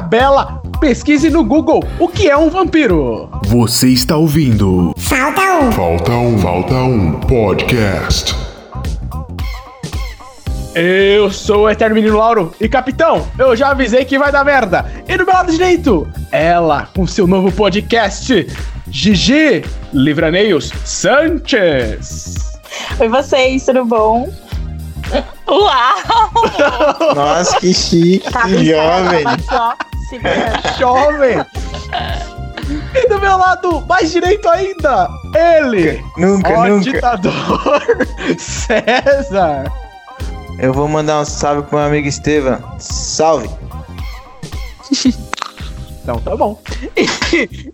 [0.00, 3.28] Bela pesquise no Google o que é um vampiro.
[3.46, 4.92] Você está ouvindo.
[4.96, 5.72] Falta um.
[5.72, 6.38] Falta um.
[6.38, 8.34] Falta um podcast.
[10.74, 14.90] Eu sou o Eterno Menino Lauro e capitão, eu já avisei que vai dar merda.
[15.06, 18.46] E do meu lado direito, ela com seu novo podcast,
[18.88, 19.62] Gigi
[19.92, 22.58] Livraneios Sanchez.
[22.98, 24.32] Oi vocês, tudo bom?
[25.52, 27.14] Uau!
[27.14, 29.24] Nossa, que chique, Tá que jovem.
[29.48, 29.76] Só
[30.08, 30.62] segura.
[30.78, 31.46] Jovem.
[32.94, 36.90] E do meu lado mais direito ainda, ele, Nunca, o nunca.
[36.90, 37.82] ditador
[38.38, 39.70] César.
[40.58, 42.58] Eu vou mandar um salve pro meu amigo Estevam.
[42.78, 43.50] Salve.
[46.02, 46.58] Então tá bom.
[46.96, 47.06] E,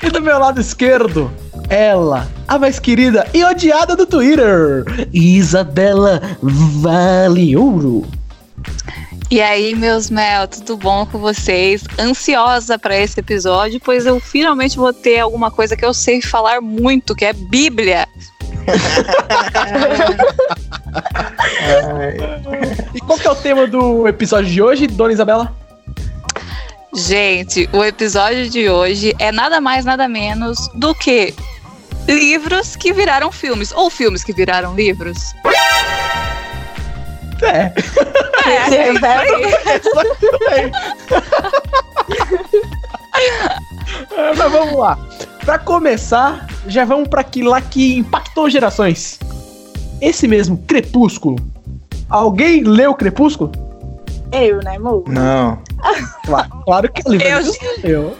[0.02, 1.30] e do meu lado esquerdo,
[1.69, 8.06] ela, a mais querida e odiada do Twitter, Isabela Vale Ouro.
[9.30, 11.84] E aí, meus mel, tudo bom com vocês?
[11.98, 16.62] Ansiosa para esse episódio, pois eu finalmente vou ter alguma coisa que eu sei falar
[16.62, 18.08] muito, que é Bíblia.
[22.94, 25.55] E qual que é o tema do episódio de hoje, dona Isabela?
[26.94, 31.34] Gente, o episódio de hoje é nada mais, nada menos do que
[32.09, 35.34] livros que viraram filmes, ou filmes que viraram livros.
[37.42, 37.73] É,
[38.47, 38.92] É, é
[40.19, 40.73] que tem.
[44.17, 44.98] É, Mas vamos lá.
[45.45, 49.18] Pra começar, já vamos pra aquilo lá que impactou gerações.
[50.01, 51.36] Esse mesmo, Crepúsculo.
[52.08, 53.52] Alguém leu Crepúsculo?
[54.33, 55.05] Eu, né, amor?
[55.08, 55.58] Não.
[56.24, 57.14] Claro, claro que Eu-
[57.83, 58.17] eu.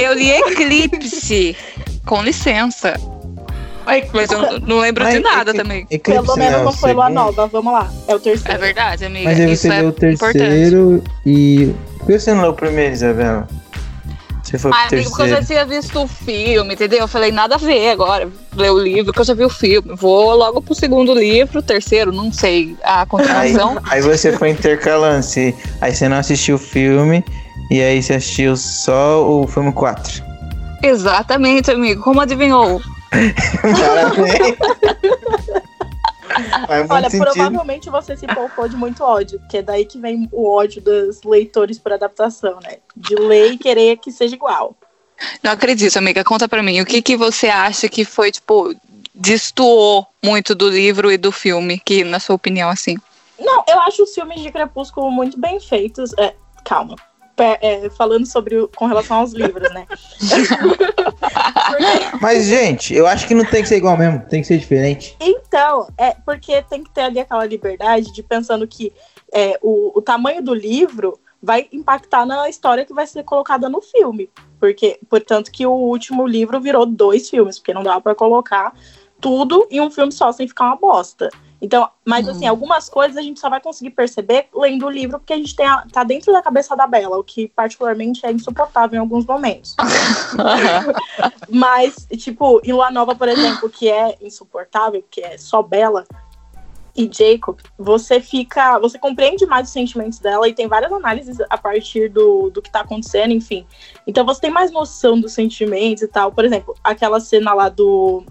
[0.00, 1.56] Eu li Eclipse,
[2.06, 2.94] com licença.
[4.12, 5.86] Mas eu não lembro de Mas nada Eclipse- também.
[5.90, 7.46] Eclipse Pelo menos é o não foi lua nova.
[7.46, 7.90] Vamos lá.
[8.06, 8.54] É o terceiro.
[8.56, 9.24] É verdade, amiga.
[9.24, 10.18] Mas aí Isso você é leu o importante.
[10.18, 11.74] terceiro e.
[11.98, 13.48] Por que você não leu o primeiro, Isabela?
[14.42, 15.40] Você foi pro Ah, amigo, porque eu terceiro.
[15.60, 17.00] já tinha visto o filme, entendeu?
[17.00, 19.94] Eu falei, nada a ver agora, ler o livro, que eu já vi o filme.
[19.94, 23.78] Vou logo pro segundo livro, terceiro, não sei a Aí, continuação.
[23.90, 25.22] aí você foi intercalando.
[25.22, 27.22] Você, aí você não assistiu o filme
[27.70, 30.22] e aí você assistiu só o filme 4.
[30.82, 32.02] Exatamente, amigo.
[32.02, 32.80] Como adivinhou?
[36.88, 37.24] Olha, sentido.
[37.24, 41.22] provavelmente você se poupou de muito ódio, porque é daí que vem o ódio dos
[41.22, 42.76] leitores por adaptação, né?
[42.96, 44.76] De ler e querer que seja igual.
[45.42, 46.22] Não acredito, amiga.
[46.22, 46.80] Conta pra mim.
[46.80, 48.74] O que, que você acha que foi, tipo,
[49.14, 51.78] destoou muito do livro e do filme?
[51.78, 52.96] Que, na sua opinião, assim.
[53.38, 56.12] Não, eu acho os filmes de Crepúsculo muito bem feitos.
[56.18, 56.96] É, calma.
[57.40, 59.86] É, falando sobre o- com relação aos livros, né?
[59.88, 60.78] Porque-
[62.20, 64.20] Mas, gente, eu acho que não tem que ser igual mesmo.
[64.28, 65.16] Tem que ser diferente.
[65.20, 68.92] então, é porque tem que ter ali aquela liberdade de pensando que
[69.32, 73.80] é, o, o tamanho do livro vai impactar na história que vai ser colocada no
[73.80, 74.28] filme.
[74.58, 78.72] Porque, portanto, que o último livro virou dois filmes, porque não dava pra colocar
[79.20, 81.28] tudo em um filme só sem ficar uma bosta.
[81.60, 85.32] Então, mas assim, algumas coisas a gente só vai conseguir perceber lendo o livro, porque
[85.32, 88.96] a gente tem a- tá dentro da cabeça da Bela, o que particularmente é insuportável
[88.96, 89.74] em alguns momentos.
[91.48, 96.06] Mas, tipo, em Lua Nova, por exemplo, que é insuportável, que é só Bela
[96.96, 98.78] e Jacob, você fica.
[98.80, 102.70] Você compreende mais os sentimentos dela e tem várias análises a partir do, do que
[102.70, 103.64] tá acontecendo, enfim.
[104.04, 106.32] Então você tem mais noção dos sentimentos e tal.
[106.32, 108.24] Por exemplo, aquela cena lá do.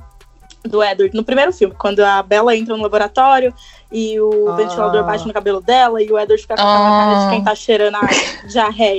[0.66, 3.54] Do Edward, no primeiro filme, quando a Bella entra no laboratório
[3.92, 4.56] e o Ah.
[4.56, 6.66] ventilador bate no cabelo dela e o Edward fica com Ah.
[6.66, 8.02] cara de quem tá cheirando a
[8.52, 8.98] diarreia.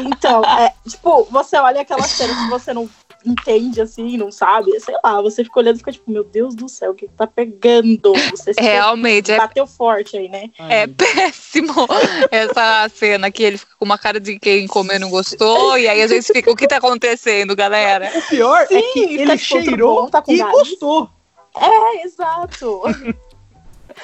[0.00, 2.88] Então, é, tipo, você olha aquela cena que você não
[3.24, 6.68] entende, assim, não sabe, sei lá, você fica olhando e fica tipo, meu Deus do
[6.68, 8.12] céu, o que que tá pegando?
[8.30, 10.50] Você se Realmente, é, bateu forte aí, né?
[10.68, 11.72] é péssimo
[12.30, 16.02] essa cena que ele fica com uma cara de quem comeu não gostou, e aí
[16.02, 18.10] a gente fica, o que tá acontecendo, galera?
[18.14, 20.52] O pior Sim, é que fica ele tipo, cheirou bom, tá com e gás.
[20.52, 21.10] gostou.
[21.56, 22.82] É, exato.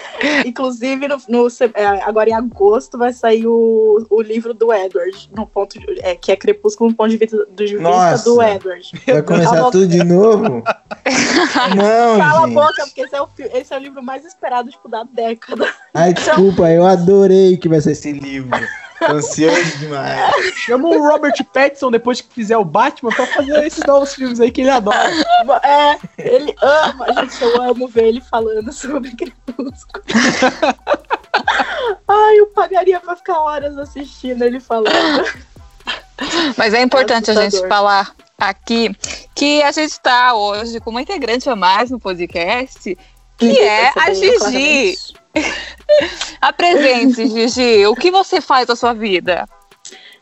[0.44, 5.46] Inclusive, no, no é, agora em agosto vai sair o, o livro do Edward, no
[5.46, 8.24] ponto de- é, que é Crepúsculo no ponto de vista do, de vista Nossa.
[8.24, 8.90] do Edward.
[9.06, 10.62] Vai começar tudo de novo?
[11.76, 12.54] Não, Cala a gente.
[12.54, 15.66] boca, porque esse é, o, esse é o livro mais esperado tipo, da década.
[15.94, 18.58] Ai, desculpa, eu adorei que vai ser esse livro.
[19.00, 20.54] Tô ansioso demais.
[20.56, 24.50] Chama o Robert Pattinson depois que fizer o Batman pra fazer esses novos filmes aí
[24.50, 25.10] que ele adora.
[25.62, 30.04] É, ele ama, gente, eu amo ver ele falando sobre Crepúsculo.
[32.06, 35.24] Ai, eu pagaria pra ficar horas assistindo ele falando.
[36.56, 38.94] Mas é importante a gente falar aqui
[39.34, 42.96] que a gente tá hoje com uma integrante a mais no podcast,
[43.38, 44.38] que Ninguém é a percebeu, Gigi.
[44.38, 45.19] claramente.
[46.40, 47.86] Apresente, Gigi.
[47.86, 49.48] O que você faz da sua vida?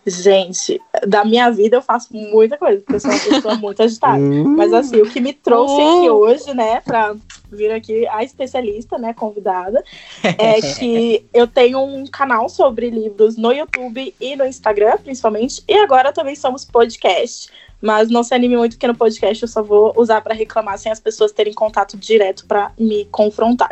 [0.07, 4.19] Gente, da minha vida eu faço muita coisa, porque eu sou uma pessoa muito agitada.
[4.19, 5.99] Mas assim, o que me trouxe Uh.
[5.99, 7.15] aqui hoje, né, pra
[7.51, 9.83] vir aqui a especialista, né, convidada,
[10.23, 15.75] é que eu tenho um canal sobre livros no YouTube e no Instagram, principalmente, e
[15.75, 17.51] agora também somos podcast.
[17.81, 20.91] Mas não se anime muito, porque no podcast eu só vou usar pra reclamar sem
[20.91, 23.69] as pessoas terem contato direto pra me confrontar.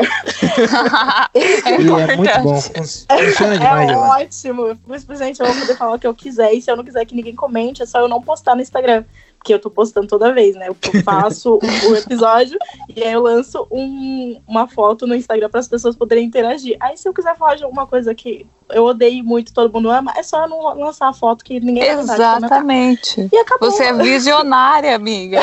[1.34, 1.38] é
[1.72, 2.42] é muito importante.
[2.42, 2.60] bom.
[2.60, 4.78] fun- Funciona demais, é ótimo.
[4.98, 6.52] Simplesmente eu vou poder falar o que eu quiser.
[6.52, 9.04] E se eu não quiser que ninguém comente, é só eu não postar no Instagram.
[9.46, 10.66] Porque eu tô postando toda vez, né?
[10.66, 12.58] Eu faço o, episódio
[12.96, 16.76] e aí eu lanço um- uma foto no Instagram para as pessoas poderem interagir.
[16.80, 20.12] Aí se eu quiser falar de alguma coisa que eu odeio muito, todo mundo ama,
[20.16, 22.16] é só eu não lançar a foto que ninguém vai.
[22.16, 23.28] Exatamente.
[23.32, 23.70] E acabou.
[23.70, 25.38] Você é visionária, amiga.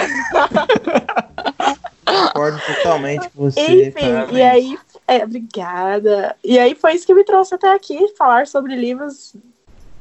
[2.06, 3.88] Concordo totalmente com você.
[3.88, 4.78] Enfim, e aí,
[5.08, 6.36] é, obrigada.
[6.44, 9.34] E aí foi isso que me trouxe até aqui, falar sobre livros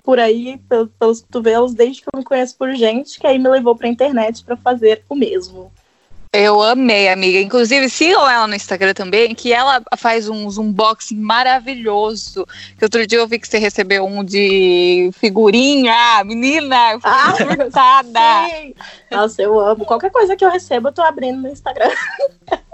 [0.02, 3.49] por aí, pel- pelos cotovelos, desde que eu me conheço por gente, que aí me
[3.49, 5.72] levou pra internet pra fazer o mesmo.
[6.34, 7.38] Eu amei, amiga.
[7.38, 12.46] Inclusive, sigam ela no Instagram também, que ela faz uns unboxing maravilhoso.
[12.78, 16.25] Que outro dia eu vi que você recebeu um de figurinha.
[16.25, 18.48] Menina, eu fiquei Ah, surtada.
[18.48, 18.75] Sim!
[19.10, 19.84] Nossa, eu amo.
[19.84, 21.90] Qualquer coisa que eu recebo, eu tô abrindo no Instagram.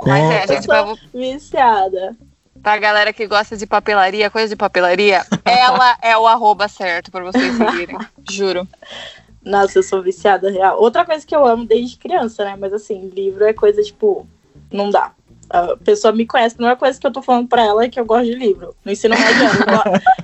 [0.06, 0.54] Mas é, Conta.
[0.54, 2.16] gente, pra, Viciada.
[2.62, 7.24] Pra galera que gosta de papelaria, coisa de papelaria, ela é o arroba certo pra
[7.24, 7.98] vocês seguirem.
[8.30, 8.66] Juro.
[9.42, 10.80] Nossa, eu sou viciada real.
[10.80, 12.56] Outra coisa que eu amo desde criança, né?
[12.58, 14.26] Mas assim, livro é coisa, tipo,
[14.70, 15.12] não dá.
[15.50, 17.98] A pessoa me conhece, não é coisa que eu tô falando pra ela é que
[17.98, 18.74] eu gosto de livro.
[18.84, 19.48] No ensino médio,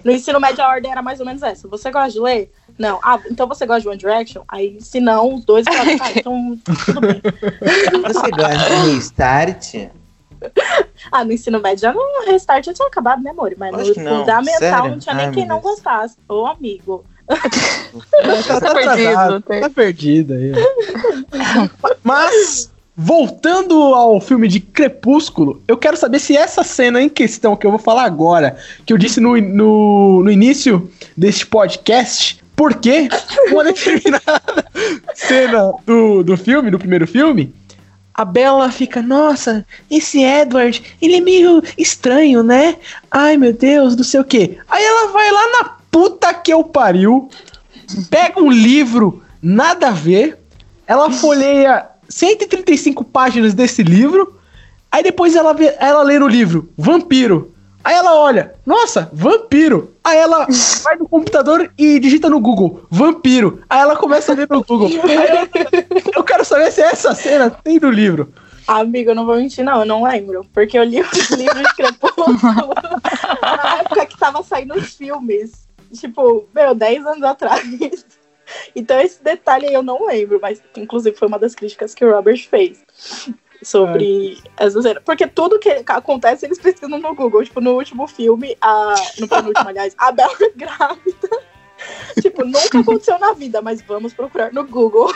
[0.05, 1.67] no ensino médio a ordem era mais ou menos essa.
[1.69, 2.53] Você gosta de ler?
[2.79, 3.01] Não.
[3.03, 4.43] Ah, então você gosta de One Direction?
[4.47, 7.23] Aí, se não, os dois falam, ah, então tudo bem.
[8.03, 9.75] Você gosta de restart?
[11.13, 13.53] Ah, no ensino médio já não restart já tinha acabado, né, amor?
[13.59, 14.91] Mas Acho no fundamental Sério?
[14.91, 15.75] não tinha nem Ai, quem não Deus.
[15.75, 16.17] gostasse.
[16.29, 17.05] Ô, amigo.
[17.27, 20.53] Tá, tá perdido, atrasado, tá- tá perdido aí.
[22.03, 27.67] Mas, voltando ao filme de Crepúsculo, eu quero saber se essa cena em questão que
[27.67, 33.09] eu vou falar agora, que eu disse no, no, no início deste podcast, porque
[33.51, 34.65] uma determinada
[35.15, 37.55] cena do, do filme, do primeiro filme,
[38.15, 42.77] a Bella fica, nossa, esse Edward, ele é meio estranho, né?
[43.11, 44.59] Ai, meu Deus, não sei o quê.
[44.69, 47.29] Aí ela vai lá na puta que eu pariu,
[48.09, 50.39] pega um livro, nada a ver,
[50.87, 54.39] ela folheia 135 páginas desse livro,
[54.93, 57.54] aí depois ela, vê, ela lê no livro, vampiro.
[57.85, 59.95] Aí ela olha, nossa, vampiro.
[60.03, 60.47] Aí ela
[60.83, 63.63] vai no computador e digita no Google, vampiro.
[63.69, 64.89] Aí ela começa a ler no Google.
[65.55, 68.33] Eu, eu quero saber se essa cena tem no livro.
[68.67, 70.47] Amigo, eu não vou mentir, não, eu não lembro.
[70.53, 72.35] Porque eu li os livros de Crepúsculo
[73.43, 75.69] na época que tava saindo os filmes.
[75.93, 77.63] Tipo, meu, 10 anos atrás.
[78.75, 82.11] Então esse detalhe aí eu não lembro, mas inclusive foi uma das críticas que o
[82.11, 82.83] Robert fez
[83.65, 85.01] sobre essa cena.
[85.05, 87.45] Porque tudo que acontece eles pesquisam no Google.
[87.45, 91.29] Tipo, no último filme, a, no penúltimo, aliás, a Bella é grávida.
[92.21, 95.13] tipo, nunca aconteceu na vida, mas vamos procurar no Google.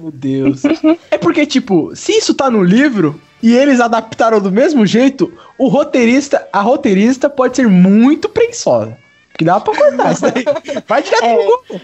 [0.00, 0.62] Meu Deus.
[1.10, 5.68] É porque, tipo, se isso tá no livro e eles adaptaram do mesmo jeito, o
[5.68, 8.96] roteirista, a roteirista pode ser muito preguiçosa.
[9.36, 10.44] Que dá pra cortar isso daí.
[10.86, 11.36] Vai direto É.
[11.36, 11.80] no Google.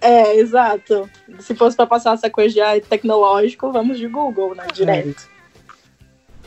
[0.00, 1.08] É, exato.
[1.38, 4.66] Se fosse pra passar essa coisa de ah, tecnológico, vamos de Google, né?
[4.72, 5.28] Direto.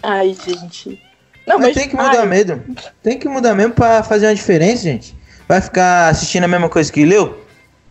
[0.04, 1.02] Ai, gente.
[1.48, 2.64] Não, Mas mas, tem que mudar ai, mesmo.
[3.02, 5.16] Tem que mudar mesmo pra fazer uma diferença, gente.
[5.48, 7.44] Vai ficar assistindo a mesma coisa que leu?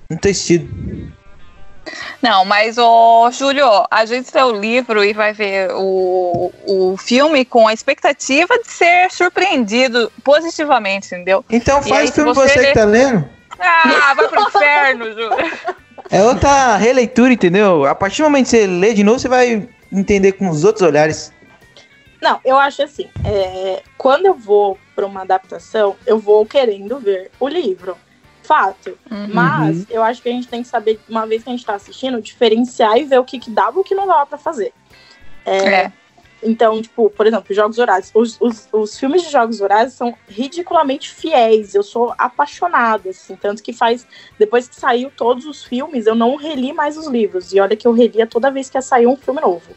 [0.08, 1.12] Não tem sentido.
[2.22, 7.44] Não, mas, ô, Júlio, a gente lê o livro e vai ver o, o filme
[7.44, 11.44] com a expectativa de ser surpreendido positivamente, entendeu?
[11.50, 13.28] Então faz aí, o filme você, você que tá lendo.
[13.58, 15.36] Ah, vai pro inferno, Júlio.
[16.10, 17.84] É outra releitura, entendeu?
[17.84, 20.86] A partir do momento que você lê de novo, você vai entender com os outros
[20.86, 21.32] olhares.
[22.28, 27.30] Não, eu acho assim, é, quando eu vou pra uma adaptação, eu vou querendo ver
[27.40, 27.96] o livro.
[28.42, 28.98] Fato.
[29.10, 29.28] Uhum.
[29.32, 31.74] Mas eu acho que a gente tem que saber, uma vez que a gente tá
[31.74, 34.72] assistindo, diferenciar e ver o que, que dava e o que não dava pra fazer.
[35.44, 35.92] É, É.
[36.42, 38.10] Então, tipo, por exemplo, Jogos Vorazes.
[38.14, 41.74] Os, os, os filmes de Jogos Vorazes são ridiculamente fiéis.
[41.74, 43.34] Eu sou apaixonada, assim.
[43.36, 44.06] Tanto que faz.
[44.38, 47.52] Depois que saiu todos os filmes, eu não reli mais os livros.
[47.52, 49.74] E olha que eu relia toda vez que ia sair um filme novo.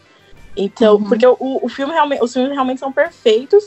[0.56, 1.04] Então, Uhum.
[1.10, 3.64] porque o, o filme realmente, os filmes realmente são perfeitos.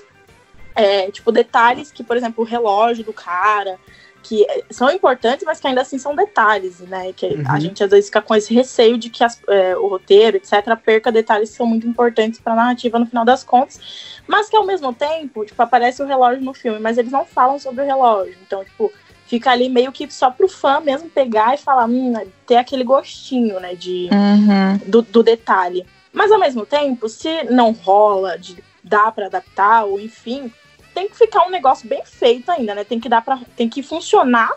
[0.77, 3.79] É, tipo, detalhes que, por exemplo, o relógio do cara.
[4.27, 7.13] que são importantes, mas que ainda assim são detalhes, né?
[7.13, 7.45] Que Uhum.
[7.47, 10.75] a gente às vezes fica com esse receio de que as- é, o roteiro, etc.,
[10.83, 13.79] perca detalhes que são muito importantes para a narrativa no final das contas,
[14.27, 17.59] mas que ao mesmo tempo, tipo, aparece o relógio no filme, mas eles não falam
[17.59, 18.35] sobre o relógio.
[18.47, 18.91] Então, tipo,
[19.27, 22.15] fica ali meio que só pro fã mesmo pegar e falar, hum,
[22.47, 23.75] ter aquele gostinho, né?
[23.75, 24.79] De, Uhum.
[24.87, 25.85] do, do detalhe.
[26.15, 30.51] Mas ao mesmo tempo, se não rola, de dá para adaptar, ou enfim,
[30.95, 32.85] tem que ficar um negócio bem feito ainda, né?
[32.85, 34.53] Tem que dar para tem que funcionar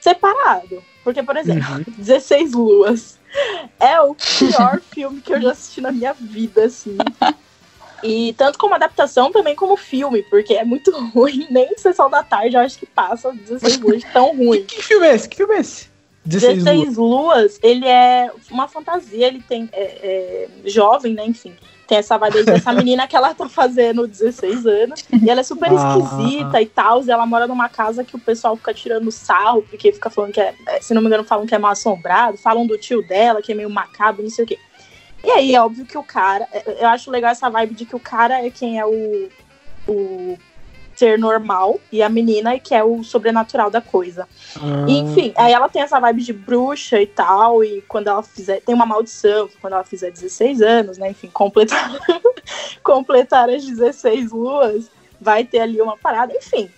[0.00, 0.82] separado.
[1.02, 1.84] Porque, por exemplo, Uhum.
[1.98, 3.18] 16 Luas
[3.78, 6.96] é o pior filme que eu já assisti na minha vida, assim.
[8.02, 11.46] E tanto como adaptação, também como filme, porque é muito ruim.
[11.50, 14.64] Nem Sessão da Tarde eu acho que passa 16 Luas tão ruim.
[14.64, 15.28] Que filme é esse?
[15.28, 15.89] Que filme é esse?
[16.24, 19.68] 16 16 Luas, ele é uma fantasia, ele tem.
[19.72, 19.82] É,
[20.64, 21.24] é jovem, né?
[21.26, 21.54] Enfim.
[21.88, 25.04] Tem essa vibe dessa menina que ela tá fazendo 16 anos.
[25.22, 25.98] E ela é super Ah.
[25.98, 27.02] esquisita e tal.
[27.04, 30.40] E ela mora numa casa que o pessoal fica tirando sarro, porque fica falando que
[30.40, 30.54] é.
[30.68, 32.36] é, Se não me engano, falam que é mal assombrado.
[32.36, 34.58] Falam do tio dela, que é meio macabro, não sei o quê.
[35.24, 36.46] E aí, é óbvio que o cara.
[36.52, 39.28] é, Eu acho legal essa vibe de que o cara é quem é o.
[39.88, 40.38] o
[41.00, 44.28] ser normal e a menina que é o sobrenatural da coisa.
[44.56, 48.22] Ah, E, Enfim, aí ela tem essa vibe de bruxa e tal, e quando ela
[48.22, 48.60] fizer.
[48.60, 51.10] Tem uma maldição, que quando ela fizer 16 anos, né?
[51.10, 51.90] Enfim, completar,
[52.84, 56.70] completar as 16 luas, vai ter ali uma parada, enfim.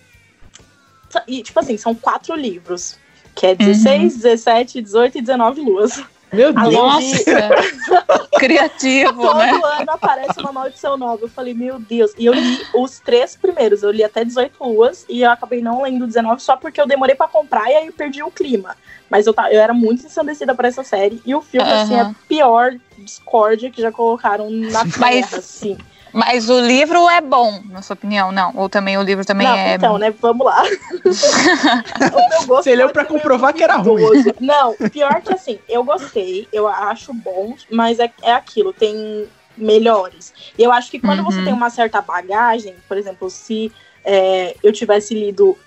[1.27, 2.97] E, tipo assim, são quatro livros.
[3.35, 6.01] Que é 16, 17, 18 e 19 luas.
[6.33, 6.75] Meu Deus.
[6.75, 8.29] Além de- Nossa!
[8.39, 9.51] Criativo, Todo né?
[9.51, 11.23] ano aparece uma maldição nova.
[11.23, 12.11] Eu falei, meu Deus.
[12.17, 13.83] E eu li os três primeiros.
[13.83, 17.15] Eu li até 18 luas e eu acabei não lendo 19 só porque eu demorei
[17.15, 18.75] pra comprar e aí eu perdi o clima.
[19.09, 21.21] Mas eu, eu era muito ensandecida pra essa série.
[21.25, 24.97] E o filme, assim, é a pior discórdia que já colocaram na Mas-
[25.29, 25.77] terra, assim.
[26.13, 28.53] Mas o livro é bom, na sua opinião, não?
[28.55, 29.73] Ou também o livro também não, é.
[29.73, 30.11] então, né?
[30.21, 30.63] Vamos lá.
[32.47, 34.03] Você leu pra comprovar que era ruim.
[34.39, 39.27] Não, pior que assim, eu gostei, eu acho bom, mas é, é aquilo, tem
[39.57, 40.33] melhores.
[40.57, 41.45] E eu acho que quando você Uhum.
[41.45, 43.71] tem uma certa bagagem, por exemplo, se
[44.03, 45.57] é, eu tivesse lido,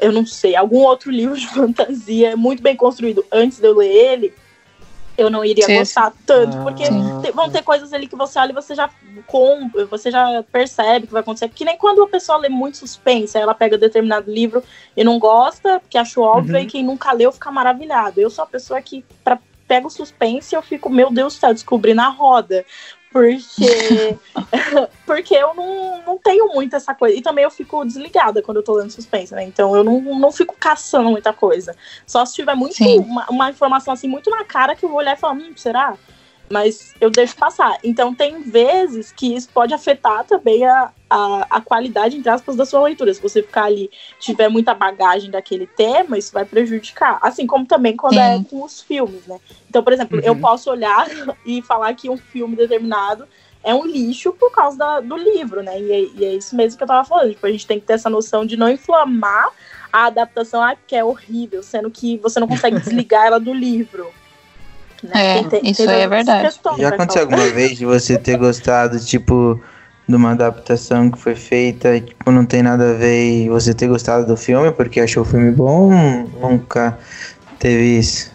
[0.00, 3.88] eu não sei, algum outro livro de fantasia muito bem construído antes de eu ler
[3.90, 4.34] ele,
[5.18, 5.76] eu não iria Sim.
[5.78, 7.20] gostar tanto, porque Ah.
[7.22, 8.88] te- vão ter coisas ali que você olha e você já
[9.26, 11.48] com, você já percebe que vai acontecer.
[11.50, 14.62] Que nem quando a pessoa lê muito suspense, aí ela pega determinado livro
[14.96, 16.62] e não gosta, porque achou óbvio, Uhum.
[16.62, 18.20] e quem nunca leu fica maravilhado.
[18.20, 19.04] Eu sou a pessoa que
[19.68, 22.64] pega o suspense e eu fico, meu Deus do céu, descobri na roda.
[23.12, 24.16] Porque,
[25.04, 27.16] porque eu não, não tenho muito essa coisa.
[27.16, 29.42] E também eu fico desligada quando eu tô lendo suspense, né?
[29.42, 31.74] Então eu não, não fico caçando muita coisa.
[32.06, 35.16] Só se tiver muito uma, uma informação assim muito na cara que eu vou olhar
[35.16, 35.96] e falar, hum, será?
[36.52, 37.78] Mas eu deixo passar.
[37.84, 42.66] Então tem vezes que isso pode afetar também a, a, a qualidade, entre aspas, da
[42.66, 43.14] sua leitura.
[43.14, 43.88] Se você ficar ali,
[44.18, 47.20] tiver muita bagagem daquele tema, isso vai prejudicar.
[47.22, 48.20] Assim como também quando Sim.
[48.20, 49.38] é com os filmes, né?
[49.68, 50.40] Então, por exemplo, eu Uhum.
[50.40, 51.06] posso olhar
[51.44, 53.28] e falar que um filme determinado
[53.62, 55.80] é um lixo por causa da- do livro, né?
[55.80, 57.30] E é, e é isso mesmo que eu tava falando.
[57.30, 59.50] Tipo, a gente tem que ter essa noção de não inflamar
[59.92, 64.16] a adaptação, ah, porque é horrível, sendo que você não consegue desligar ela do livro.
[65.12, 66.54] É, isso aí é verdade.
[66.78, 69.60] Já né, aconteceu alguma vez de você ter gostado, tipo,
[70.08, 73.72] de uma adaptação que foi feita e, tipo, não tem nada a ver e você
[73.72, 75.90] ter gostado do filme porque achou o filme bom?
[76.40, 76.98] Nunca
[77.58, 78.30] teve isso.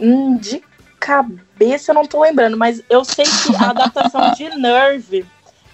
[0.00, 0.62] Hum, de
[0.98, 5.24] cabeça eu não tô lembrando, mas eu sei que a adaptação de Nerve,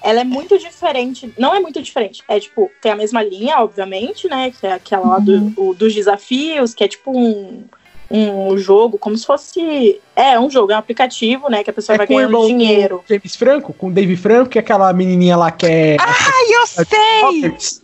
[0.03, 1.33] ela é muito diferente.
[1.39, 2.23] Não é muito diferente.
[2.29, 4.51] É tipo, tem a mesma linha, obviamente, né?
[4.51, 7.65] Que é aquela lá do, o- dos desafios, que é tipo um,
[8.11, 10.01] um jogo, como se fosse.
[10.17, 11.63] É, um jogo, é um aplicativo, né?
[11.63, 13.05] Que a pessoa É vai com o ganhando irmão dinheiro.
[13.09, 16.67] James Franco, com o Dave Franco, que é aquela menininha lá que é Ai, eu
[16.67, 16.87] sei!
[17.23, 17.83] Roberts.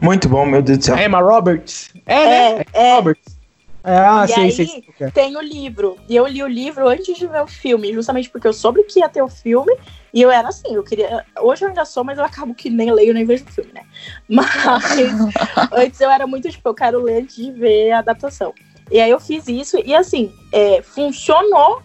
[0.00, 0.96] Muito bom, meu Deus do céu.
[0.96, 1.90] A Emma Roberts.
[2.06, 2.26] É,
[2.56, 2.64] né?
[2.72, 2.94] É, é.
[2.96, 3.42] Roberts.
[3.84, 5.10] É, ah, E sei, aí, sei, é.
[5.10, 5.96] tem o livro.
[6.08, 9.00] E eu li o livro antes de ver o filme, justamente porque eu soube que
[9.00, 9.76] ia ter o filme.
[10.14, 11.24] E eu era assim, eu queria.
[11.40, 13.82] Hoje eu ainda sou, mas eu acabo que nem leio nem vejo o filme, né?
[14.28, 14.46] Mas
[15.72, 18.54] antes eu era muito tipo, eu quero ler antes de ver a adaptação.
[18.90, 21.82] E aí eu fiz isso, e assim, é, funcionou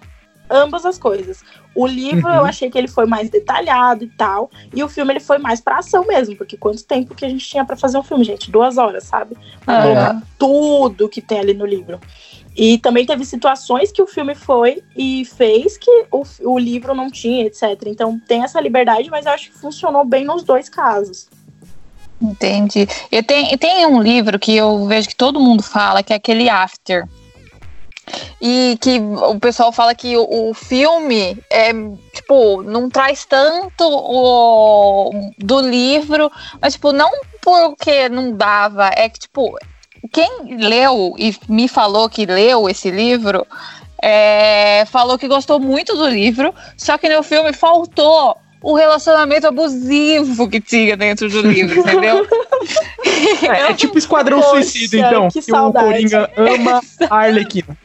[0.50, 1.44] ambas as coisas.
[1.75, 2.36] O livro Uhum.
[2.36, 4.50] eu achei que ele foi mais detalhado e tal.
[4.74, 7.46] E o filme ele foi mais pra ação mesmo, porque quanto tempo que a gente
[7.48, 8.50] tinha pra fazer um filme, gente?
[8.50, 9.38] Duas horas, sabe?
[9.63, 9.82] Pra Ah.
[9.84, 12.00] colocar tudo que tem ali no livro.
[12.56, 17.12] E também teve situações que o filme foi e fez que o, o livro não
[17.12, 17.63] tinha, etc.
[17.86, 21.30] Então tem essa liberdade, mas eu acho que funcionou bem nos dois casos.
[22.21, 22.88] Entendi.
[23.12, 26.50] E tem, tem um livro que eu vejo que todo mundo fala, que é aquele
[26.50, 27.07] After.
[28.41, 31.71] E que o pessoal fala que o, o filme é,
[32.13, 36.31] tipo, não traz tanto o, do livro,
[36.62, 39.57] mas, tipo, não porque não dava, é que, tipo,
[40.12, 43.45] quem leu e me falou que leu esse livro
[44.01, 50.50] é, falou que gostou muito do livro, só que no filme faltou o relacionamento abusivo
[50.50, 52.27] que tinha dentro do livro, entendeu?
[53.50, 55.29] É, é tipo Esquadrão Poxa, Suicida, então.
[55.29, 55.71] que Que, o.
[55.71, 57.77] Coringa ama a Arlequina.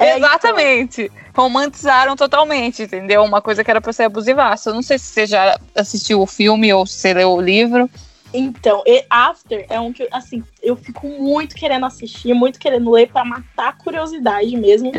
[0.00, 1.12] É, Exatamente.
[1.34, 3.22] Romantizaram totalmente, entendeu?
[3.22, 4.70] Uma coisa que era pra ser abusivaça.
[4.70, 7.88] Eu não sei se você já assistiu o filme ou se você leu o livro.
[8.32, 13.10] Então, e After é um que, assim, eu fico muito querendo assistir, muito querendo ler
[13.10, 14.92] pra matar a curiosidade mesmo.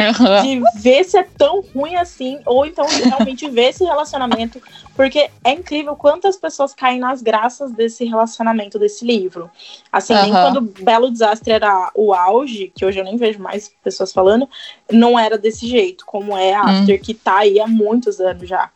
[0.43, 4.61] de ver se é tão ruim assim, ou então realmente ver esse relacionamento,
[4.95, 9.49] porque é incrível quantas pessoas caem nas graças desse relacionamento, desse livro.
[9.91, 10.41] Assim, nem Aham.
[10.41, 14.47] quando Belo Desastre era o auge, que hoje eu nem vejo mais pessoas falando,
[14.91, 18.69] não era desse jeito, como é After, que tá aí há muitos anos já.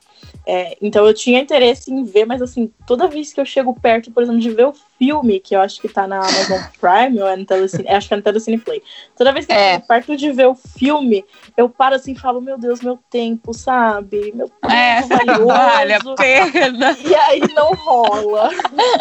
[0.48, 4.12] É, então eu tinha interesse em ver, mas assim, toda vez que eu chego perto,
[4.12, 7.28] por exemplo, de ver o filme, que eu acho que tá na Amazon Prime ou
[7.28, 8.84] é no Telecine, acho que é no Telecine Play.
[9.18, 9.74] Toda vez que eu É.
[9.74, 11.26] chego perto de ver o filme,
[11.58, 14.32] eu paro assim e falo, meu Deus, meu tempo, sabe?
[14.36, 15.48] Meu tempo É, valioso.
[15.48, 16.98] vale a pena.
[17.04, 18.50] E aí não rola.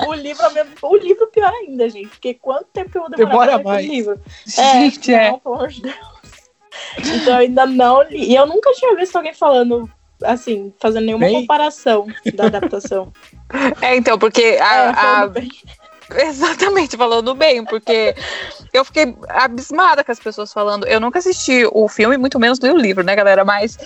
[0.06, 2.08] O livro, é o livro pior ainda, gente.
[2.08, 3.78] Porque quanto tempo eu vou demorar Demora pra ler mais.
[3.84, 4.20] aquele livro?
[4.46, 5.30] Gente, é.
[5.30, 5.94] Não, pelo amor de Deus.
[6.98, 8.30] Então eu ainda não li.
[8.30, 9.90] E eu nunca tinha visto alguém falando,
[10.24, 13.12] assim, fazendo nenhuma Bem- comparação da adaptação.
[13.82, 15.48] É, então, porque É, a, a- falando bem.
[16.14, 18.14] Exatamente, falando bem, porque
[18.72, 20.86] eu fiquei abismada com as pessoas falando.
[20.86, 23.44] Eu nunca assisti o filme, muito menos li o livro, né, galera?
[23.44, 23.76] Mas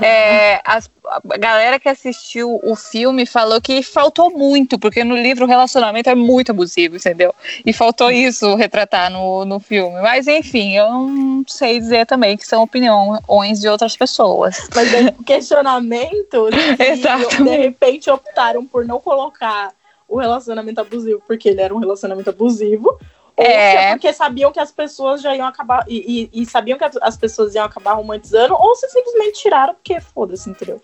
[0.00, 0.90] é, as-
[1.30, 6.08] a galera que assistiu o filme falou que faltou muito, porque no livro o relacionamento
[6.08, 7.34] é muito abusivo, entendeu?
[7.64, 10.00] E faltou isso retratar no, no filme.
[10.00, 14.68] Mas enfim, eu não sei dizer também que são opiniões de outras pessoas.
[14.74, 17.42] Mas aí, o questionamento, se Exatamente.
[17.42, 19.72] de repente optaram por não colocar
[20.14, 22.98] o relacionamento abusivo porque ele era um relacionamento abusivo.
[23.36, 23.48] Ou É.
[23.70, 25.84] se é porque sabiam que as pessoas já iam acabar.
[25.88, 29.74] E, e- e sabiam que as- as pessoas iam acabar romantizando, ou se simplesmente tiraram
[29.74, 30.80] porque foda-se, entendeu?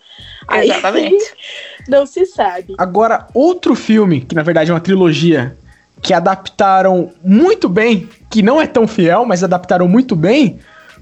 [0.47, 1.33] Aí, Exatamente.
[1.87, 2.75] não se sabe.
[2.77, 5.55] Agora, outro filme, que na verdade é uma trilogia,
[6.01, 10.59] que adaptaram muito bem, que não é tão fiel, mas adaptaram muito bem,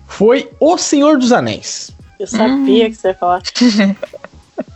[0.08, 1.90] foi O Senhor dos Anéis.
[2.20, 3.42] Eu sabia que você ia falar.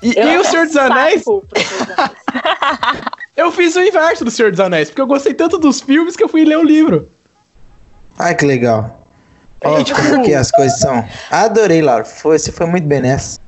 [0.02, 1.24] E, Eu e O Senhor dos Anéis,
[3.36, 6.24] Eu fiz o inverso do Senhor dos Anéis, porque eu gostei tanto dos filmes que
[6.24, 7.10] eu fui ler o livro.
[8.18, 9.08] Ai, que legal.
[9.60, 11.04] É, tipo- como que as coisas são.
[11.32, 12.04] Adorei, Laura.
[12.06, 13.40] Foi, você foi muito bem nessa.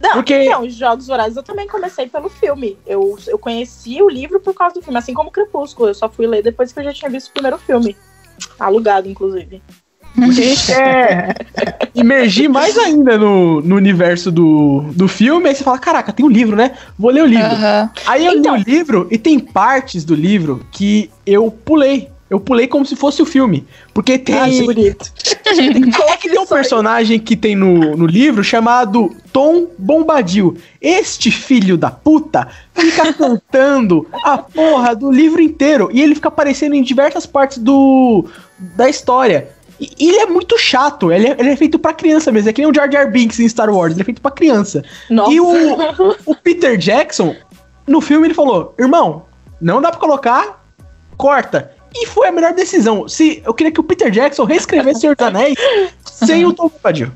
[0.00, 2.78] Não, Porque- então, os Jogos Vorazes eu também comecei pelo filme.
[2.86, 5.88] Eu, eu conheci o livro por causa do filme, assim como Crepúsculo.
[5.88, 7.96] Eu só fui ler depois que eu já tinha visto o primeiro filme.
[8.58, 9.60] Alugado, inclusive.
[10.14, 11.36] Porque a gente quer
[11.94, 16.30] imergir mais ainda no, no universo do, do filme, aí você fala, caraca, tem um
[16.30, 16.72] livro, né?
[16.98, 17.46] Vou ler o livro.
[17.46, 17.90] Aham.
[18.06, 18.56] Aí eu Então.
[18.56, 22.08] li o livro e tem partes do livro que eu pulei.
[22.30, 23.66] Eu pulei como se fosse o filme.
[23.94, 24.34] Porque tem.
[24.34, 25.10] Ah, bonito.
[25.46, 30.54] é que tem um personagem que tem no, no livro chamado Tom Bombadil.
[30.80, 35.88] Este filho da puta fica cantando a porra do livro inteiro.
[35.90, 38.26] E ele fica aparecendo em diversas partes do
[38.58, 39.48] da história.
[39.80, 41.12] E ele é muito chato.
[41.12, 42.50] Ele é, ele é feito pra criança mesmo.
[42.50, 43.92] É que nem o Jar Jar Binks em Star Wars.
[43.92, 44.82] Ele é feito pra criança.
[45.08, 45.32] Nossa.
[45.32, 45.46] E o,
[46.26, 47.34] o Peter Jackson,
[47.86, 49.26] no filme, ele falou: Irmão,
[49.60, 50.64] não dá pra colocar,
[51.16, 51.72] corta.
[51.94, 53.08] E foi a melhor decisão.
[53.08, 55.54] Se Eu queria que o Peter Jackson reescrevesse Senhor dos Anéis
[56.04, 57.10] sem o Tom Bombadil.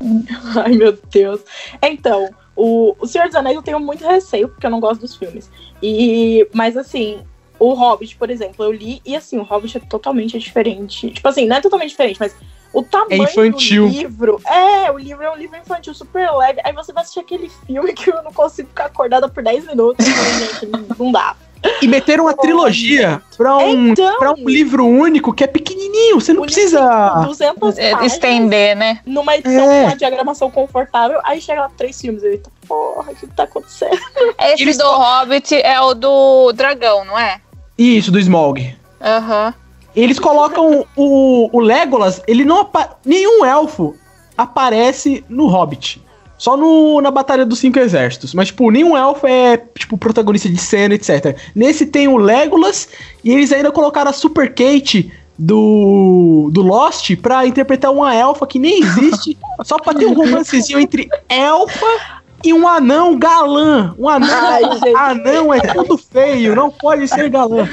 [0.56, 1.40] Ai, meu Deus.
[1.80, 5.16] Então, o, o Senhor dos Anéis eu tenho muito receio, porque eu não gosto dos
[5.16, 5.50] filmes.
[5.82, 7.20] E, mas assim,
[7.58, 11.10] o Hobbit, por exemplo, eu li, e assim, o Hobbit é totalmente diferente.
[11.10, 12.34] Tipo assim, não é totalmente diferente, mas
[12.72, 13.88] o tamanho infantil.
[13.88, 14.40] do livro.
[14.46, 16.60] É, o livro é um livro infantil super leve.
[16.64, 20.04] Aí você vai assistir aquele filme que eu não consigo ficar acordada por 10 minutos.
[20.04, 21.34] Gente, não dá.
[21.80, 24.18] E meteram uma trilogia pra um, Então.
[24.18, 26.20] pra um livro único que é pequenininho.
[26.20, 26.78] Você não precisa.
[27.14, 28.12] tem 200 É, páginas.
[28.12, 29.00] Estender, né?
[29.06, 29.80] numa edição É.
[29.80, 32.22] com uma diagramação confortável, aí chega lá três filmes.
[32.22, 33.98] Eu, eita porra, o que tá acontecendo?
[34.38, 37.40] Esse Eles do Hobbit é o do dragão, não é?
[37.78, 38.74] Isso, do Smog.
[39.00, 39.54] Aham.
[39.94, 42.68] Eles colocam o, o Legolas, ele não
[43.04, 43.94] nenhum elfo
[44.36, 46.02] aparece no Hobbit.
[46.36, 48.34] Só no, na Batalha dos Cinco Exércitos.
[48.34, 51.34] Mas, tipo, nenhum elfo é, tipo, protagonista de cena, etc.
[51.54, 52.88] Nesse tem o Legolas
[53.24, 58.58] e eles ainda colocaram a Super Kate do, do Lost pra interpretar uma elfa que
[58.58, 59.38] nem existe.
[59.64, 63.94] só pra ter um romancezinho entre elfa e um anão galã.
[63.98, 64.28] Um anão,
[64.94, 67.68] Ai, anão é tudo feio, não pode ser galã.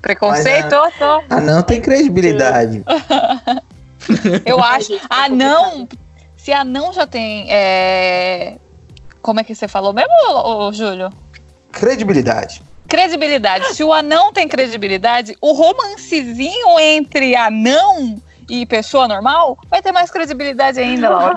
[0.00, 0.74] Preconceito?
[0.98, 1.22] Tô.
[1.28, 2.82] Ah, não tem credibilidade.
[4.46, 4.98] Eu acho.
[5.00, 5.86] tá Anão.
[6.36, 7.46] Se anão já tem.
[7.50, 8.56] é,
[9.20, 11.10] Como é que você falou mesmo, ô, ô, Júlio?
[11.72, 12.62] Credibilidade.
[12.88, 13.74] credibilidade.
[13.74, 18.16] Se o anão tem credibilidade, o romancezinho entre anão
[18.48, 21.36] e pessoa normal vai ter mais credibilidade ainda, Laura.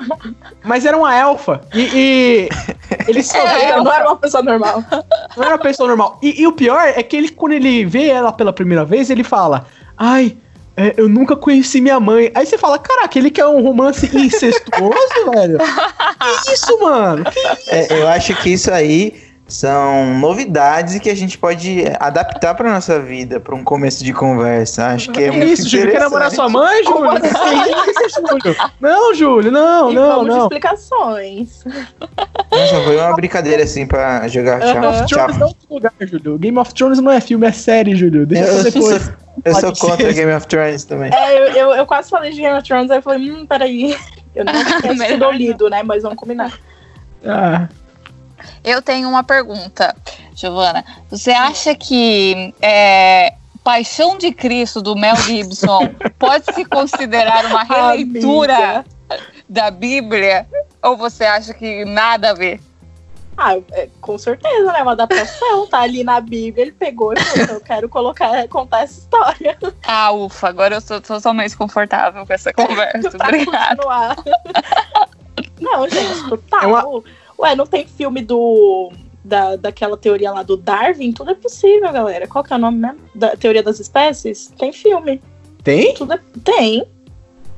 [0.63, 1.61] Mas era uma elfa.
[1.73, 2.49] E, e
[3.07, 3.83] eles É, souberam.
[3.83, 4.83] não era uma pessoa normal.
[5.37, 6.19] Não era uma pessoa normal.
[6.21, 9.23] E, e o pior é que ele, quando ele vê ela pela primeira vez, ele
[9.23, 9.65] fala:
[9.97, 10.35] Ai,
[10.75, 12.31] é, eu nunca conheci minha mãe.
[12.35, 15.57] Aí você fala: Caraca, ele quer um romance incestuoso, velho?
[15.57, 17.23] Que isso, mano?
[17.25, 19.20] Que É, eu acho que isso aí
[19.51, 24.87] são novidades que a gente pode adaptar para nossa vida, para um começo de conversa.
[24.87, 25.91] Acho que é muito isso, Júlio?
[25.91, 27.01] Quer namorar sua mãe, Júlio?
[27.01, 28.55] Como Que isso, Júlio?
[28.79, 30.41] Não, Júlio, não, e não, vamos de não.
[30.43, 31.63] explicações.
[32.51, 34.59] Nossa, foi uma brincadeira assim para jogar.
[34.59, 35.25] Game of tchau.
[35.25, 36.37] Thrones é outro lugar, Júlio.
[36.37, 38.25] Game of Thrones não é filme, é série, Júlio.
[38.25, 39.03] Deixa Eu, depois.
[39.03, 40.13] sou, eu sou contra.
[40.13, 41.11] Game of Thrones também.
[41.13, 43.95] É, eu, eu, eu quase falei de Game of Thrones, aí eu falei, hum, peraí.
[44.33, 45.83] Eu não tinha Melhor ou lido, né?
[45.83, 46.57] Mas vamos combinar.
[47.25, 47.67] Ah,
[48.63, 49.95] Eu tenho uma pergunta,
[50.35, 50.83] Giovana.
[51.09, 58.55] Você acha que é, Paixão de Cristo do Mel Gibson pode se considerar uma releitura
[58.55, 58.85] Amiga.
[59.47, 60.47] da Bíblia?
[60.83, 62.59] Ou você acha que nada a ver?
[63.37, 64.83] Ah, é, com certeza, né?
[64.83, 68.99] Uma adaptação, tá ali na Bíblia, ele pegou e falou, eu quero colocar, contar essa
[68.99, 73.09] história Ah, ufa, agora eu sou totalmente confortável com essa conversa.
[73.17, 73.75] pra Obrigada.
[73.77, 74.17] continuar.
[75.59, 76.61] Não, gente, total.
[76.61, 77.03] É uma-
[77.41, 78.91] Ué, não tem filme do.
[79.23, 82.27] Da, daquela teoria lá do Darwin, tudo é possível, galera.
[82.27, 82.99] Qual que é o nome mesmo?
[83.13, 84.51] Da teoria das espécies?
[84.57, 85.21] Tem filme.
[85.63, 85.93] tem?
[85.93, 86.19] Tudo é...
[86.43, 86.83] Tem.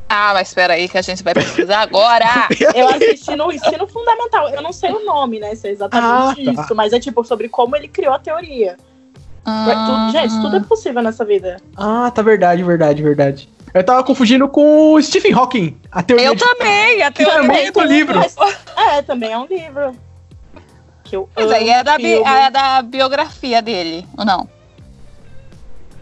[0.10, 2.26] Ah, mas espera aí que a gente vai pesquisar agora.
[2.76, 4.50] Eu assisti no ensino fundamental.
[4.50, 5.56] Eu não sei o nome, né?
[5.56, 6.62] Se é exatamente Ah, tá.
[6.64, 8.76] isso, mas é tipo sobre como ele criou a teoria.
[9.46, 11.58] Ah, Tudo- gente, tudo é possível nessa vida.
[11.78, 13.50] Ah, tá verdade, verdade, verdade.
[13.74, 15.76] Eu tava confundindo com o Stephen Hawking.
[15.92, 17.42] A teoria Eu de- também, a teoria.
[17.42, 18.20] também é do livro.
[18.20, 18.36] Mas-
[18.78, 19.92] é, também é um livro.
[21.04, 24.48] Que eu Mas aí é da, bi- é da biografia dele, ou não?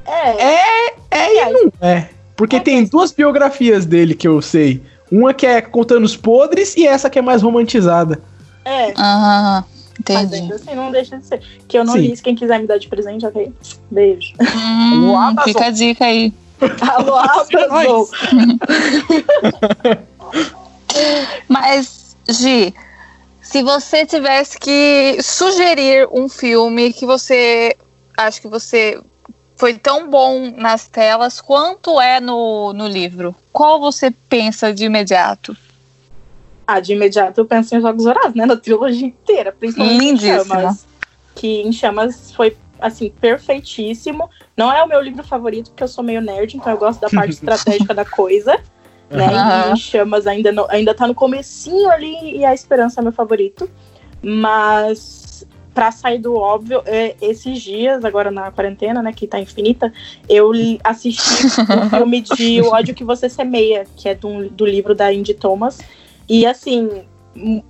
[0.06, 2.10] É, É, é e não é.
[2.36, 4.82] Porque tem duas biografias dele que eu sei.
[5.12, 8.22] Uma que é contando os podres e essa que é mais romantizada.
[8.66, 8.94] é.
[8.98, 9.64] Ah,
[10.10, 10.36] Mas entendi.
[10.44, 11.42] ainda assim não deixa de ser.
[11.68, 12.00] Que eu não Sim.
[12.00, 13.52] li, se quem quiser me dar de presente, ok?
[13.90, 14.34] Beijo.
[14.42, 16.34] Hum, fica a dica aí.
[16.92, 18.06] Alô, Amazon.
[21.48, 22.74] Mas, Gi,
[23.42, 27.76] se você tivesse que sugerir um filme que você
[28.18, 29.02] acha que você
[29.58, 35.56] foi tão bom nas telas quanto é no, no livro, qual você pensa de imediato?
[36.66, 38.46] Ah, de imediato eu penso em Jogos Horazes, né?
[38.46, 40.46] Na trilogia inteira, principalmente em Lindíssimo.
[40.46, 40.86] Chamas.
[41.36, 44.30] Que em Chamas foi, assim, perfeitíssimo.
[44.58, 47.10] Não é o meu livro favorito, porque eu sou meio nerd, então eu gosto da
[47.10, 48.60] parte estratégica da coisa.
[49.10, 49.26] Né?
[49.26, 49.70] Aham.
[49.70, 53.12] E em Chamas ainda, não, ainda tá no comecinho ali e a Esperança é meu
[53.12, 53.70] favorito.
[54.24, 59.92] Mas pra sair do óbvio, é, esses dias, agora na quarentena, né, que tá infinita,
[60.28, 60.52] eu
[60.84, 65.14] assisti o filme de O Ódio Que Você Semeia, que é do, do livro da
[65.14, 65.80] Indy Thomas.
[66.28, 67.04] E assim,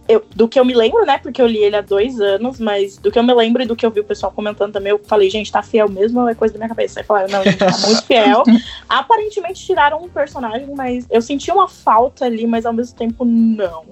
[0.07, 2.97] eu- do que eu me lembro, né, porque eu li ele há dois anos, mas
[2.97, 4.99] do que eu me lembro e do que eu vi o pessoal comentando também, eu
[4.99, 6.99] falei, gente, tá fiel mesmo ou é coisa da minha cabeça?
[6.99, 8.43] Aí falaram, não, gente, tá muito fiel.
[8.89, 13.85] Aparentemente tiraram um personagem, mas eu senti uma falta ali, mas ao mesmo tempo não.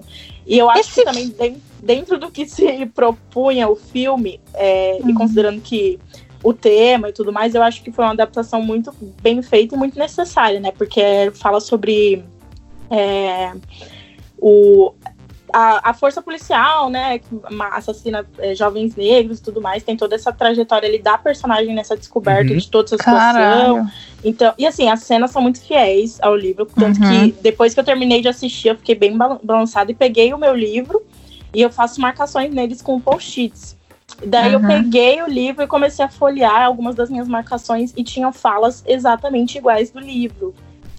[0.46, 4.98] E eu acho Esse- que também den- dentro do que se propunha o filme, é,
[4.98, 5.14] e Uhum.
[5.14, 5.98] considerando que
[6.42, 9.78] o tema e tudo mais, eu acho que foi uma adaptação muito bem feita e
[9.78, 10.72] muito necessária, né?
[10.72, 12.24] Porque fala sobre
[12.90, 13.52] é,
[14.38, 14.92] o,
[15.52, 17.18] a, a força policial, né?
[17.18, 17.26] Que
[17.72, 19.82] assassina é, jovens negros e tudo mais.
[19.82, 22.58] Tem toda essa trajetória ali da personagem nessa descoberta Uhum.
[22.58, 23.32] de toda essa situação.
[23.32, 23.86] Caralho.
[24.24, 27.08] Então, e assim, as cenas são muito fiéis ao livro, tanto Uhum.
[27.30, 30.38] que depois que eu terminei de assistir, eu fiquei bem balan- balançada e peguei o
[30.38, 31.02] meu livro
[31.54, 33.76] e eu faço marcações neles com post-its.
[34.26, 34.60] Daí Uhum.
[34.60, 38.82] eu peguei o livro e comecei a folhear algumas das minhas marcações e tinham falas
[38.86, 40.54] exatamente iguais do livro,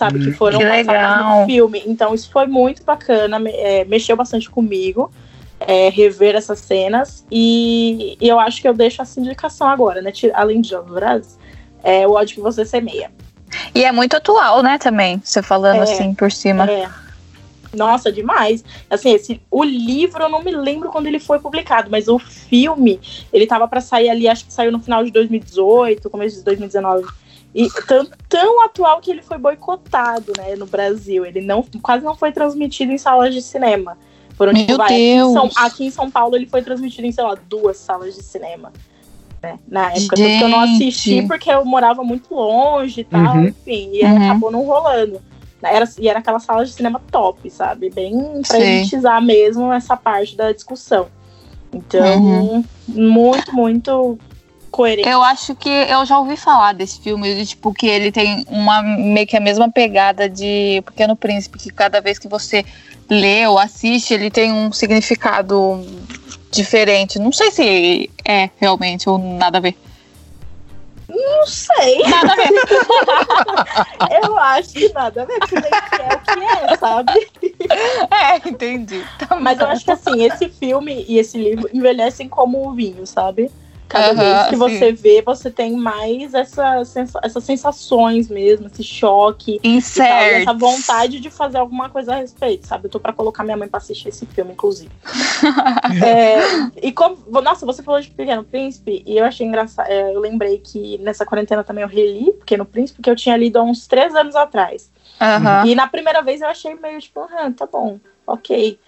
[0.06, 0.20] sabe?
[0.20, 1.40] Que Hum, foram que passadas legal.
[1.42, 1.84] no filme.
[1.86, 5.12] Então isso foi muito bacana, me- é, mexeu bastante comigo.
[5.64, 10.12] é, rever essas cenas e, e eu acho que eu deixo essa indicação agora, né?
[10.34, 11.38] Além de Vorazes,
[11.84, 13.12] é o ódio que você semeia.
[13.76, 15.84] E é muito atual, né, também, você falando É.
[15.84, 16.64] assim por cima.
[16.68, 16.90] É.
[17.76, 18.64] Nossa, demais.
[18.90, 23.00] Assim, esse, o livro eu não me lembro quando ele foi publicado, mas o filme,
[23.32, 27.06] ele tava pra sair ali, acho que saiu no final de 2018, começo de 2019.
[27.54, 31.26] E tão, tão atual que ele foi boicotado, né, no Brasil.
[31.26, 33.98] Ele não, quase não foi transmitido em salas de cinema.
[34.38, 35.34] Foram, Meu vai, aqui em Deus.
[35.34, 38.72] São- aqui em São Paulo ele foi transmitido em, sei lá, duas salas de cinema.
[39.44, 40.16] né, na época.
[40.18, 43.48] Tanto que eu não assisti porque eu morava muito longe e tal, Uhum.
[43.48, 43.90] enfim.
[43.92, 44.24] E Uhum.
[44.24, 45.20] acabou não rolando.
[45.64, 47.90] Era, e era aquela sala de cinema top, sabe?
[47.90, 48.16] Bem
[48.48, 51.08] pra elitizar mesmo essa parte da discussão.
[51.74, 52.64] Então, Uhum.
[52.88, 54.20] muito, muito
[54.72, 55.08] coerente.
[55.08, 58.82] Eu acho que eu já ouvi falar desse filme, de, tipo, que ele tem uma
[58.82, 62.66] meio que a mesma pegada de Pequeno Príncipe, que cada vez que você
[63.10, 65.86] lê ou assiste, ele tem um significado
[66.50, 67.20] diferente.
[67.20, 69.76] Não sei se é realmente ou nada a ver.
[71.10, 72.00] Não sei.
[72.04, 72.50] Nada a ver.
[74.24, 77.30] Eu acho que nada a ver, porque é o que é, sabe?
[78.10, 79.06] é, entendi.
[79.20, 79.72] Tá Mas eu bom.
[79.72, 83.52] acho que assim, esse filme e esse livro envelhecem como um vinho, sabe?
[83.92, 84.56] Cada vez que sim.
[84.58, 89.60] você vê, você tem mais essa sensa- essas sensações mesmo, esse choque.
[89.64, 90.42] Insert.
[90.42, 92.86] essa vontade de fazer alguma coisa a respeito, sabe?
[92.86, 94.92] Eu tô pra colocar minha mãe pra assistir esse filme, inclusive.
[96.04, 96.38] É,
[96.82, 97.18] e como.
[97.42, 99.88] Nossa, você falou de Pequeno Príncipe, e eu achei engraçado.
[99.90, 103.58] é, eu lembrei que nessa quarentena também eu reli Pequeno Príncipe, que eu tinha lido
[103.60, 104.90] há uns três anos atrás.
[105.68, 108.80] E na primeira vez eu achei meio tipo, ah, tá bom, ok.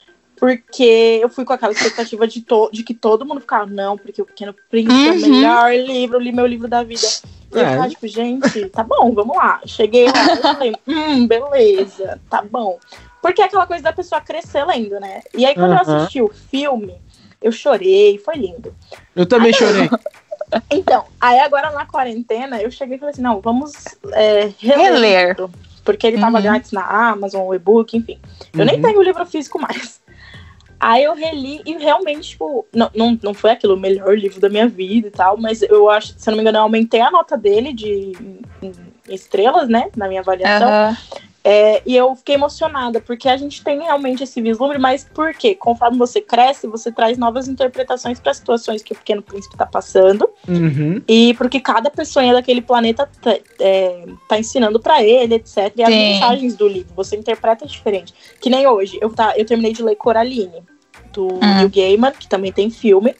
[0.44, 4.22] Porque eu fui com aquela expectativa de, to de que todo mundo ficava, não, porque
[4.22, 5.22] o Pequeno Príncipe é o Uhum.
[5.22, 7.08] melhor livro, eu li meu livro da vida.
[7.50, 7.70] E eu É.
[7.70, 9.62] ficava, tipo, gente, tá bom, vamos lá.
[9.66, 12.78] Cheguei lá e falei, hum, beleza, tá bom.
[13.22, 15.22] Porque é aquela coisa da pessoa crescer lendo, né?
[15.34, 15.96] E aí, quando eu Aham.
[15.96, 16.94] assisti o filme,
[17.42, 18.76] eu chorei, foi lindo.
[19.16, 19.90] Eu também chorei.
[20.70, 25.36] Então, aí agora na quarentena, eu cheguei e falei assim, não, vamos é, reler.
[25.84, 26.44] Porque ele tava Uhum.
[26.44, 28.20] grátis na Amazon, o e-book, enfim.
[28.54, 28.82] Eu nem Uhum.
[28.84, 30.03] tenho o livro físico mais.
[30.86, 34.50] Aí eu reli e realmente, tipo, não, não, não foi aquilo o melhor livro da
[34.50, 37.10] minha vida e tal, mas eu acho, se eu não me engano, eu aumentei a
[37.10, 38.18] nota dele de
[39.08, 40.68] estrelas, né, na minha avaliação.
[40.68, 40.98] Aham.
[41.46, 45.54] É, e eu fiquei emocionada, porque a gente tem realmente esse vislumbre, mas por quê?
[45.54, 50.30] Conforme você cresce, você traz novas interpretações para situações que o Pequeno Príncipe tá passando
[50.48, 51.02] Uhum.
[51.06, 55.74] e porque cada pessoa daquele planeta tá, é, tá ensinando pra ele, etc.
[55.76, 56.14] E as Sim.
[56.14, 58.14] mensagens do livro, você interpreta diferente.
[58.40, 60.64] Que nem hoje, eu, tá, eu terminei de ler Coraline,
[61.14, 61.56] do Hum.
[61.58, 63.16] Neil Gaiman, que também tem filme.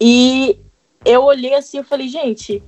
[0.00, 0.58] E
[1.04, 2.62] eu olhei assim e falei, gente,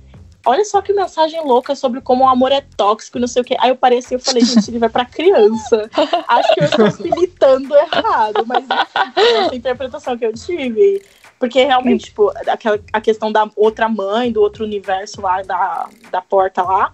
[0.45, 3.45] olha só que mensagem louca sobre como o amor é tóxico e não sei o
[3.45, 3.55] quê.
[3.59, 5.89] Aí eu parei assim e falei, gente, ele vai pra criança.
[6.27, 11.03] Acho que eu estou militando errado, mas enfim, essa interpretação que eu tive.
[11.39, 16.21] Porque realmente, tipo, aquela, a questão da outra mãe, do outro universo lá, da, da
[16.21, 16.93] porta lá,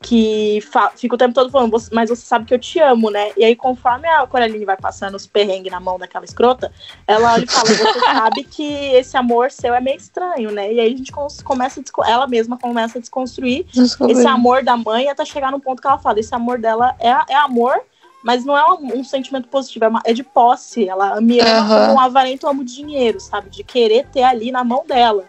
[0.00, 0.60] que
[0.96, 3.32] fica o tempo todo falando, "Você- mas você sabe que eu te amo, né?
[3.36, 6.70] E aí, conforme a Coraline vai passando os perrengues na mão daquela escrota,
[7.06, 7.98] ela olha e fala, você
[8.32, 10.72] sabe que esse amor seu é meio estranho, né?
[10.72, 11.12] E aí a gente
[11.44, 13.66] começa a ela mesma começa a desconstruir
[14.08, 17.10] esse amor da mãe até chegar no ponto que ela fala, esse amor dela é,
[17.32, 17.80] é amor,
[18.22, 20.88] mas não é um, um sentimento positivo, é, uma- é de posse.
[20.88, 21.86] Ela me ama Aham.
[21.86, 23.50] como um avarento amo dinheiro, sabe?
[23.50, 25.24] De querer ter ali na mão dela.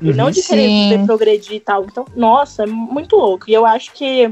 [0.00, 1.84] E não de querer progredir e tal.
[1.84, 3.48] Então, nossa, é muito louco.
[3.48, 4.30] E eu acho que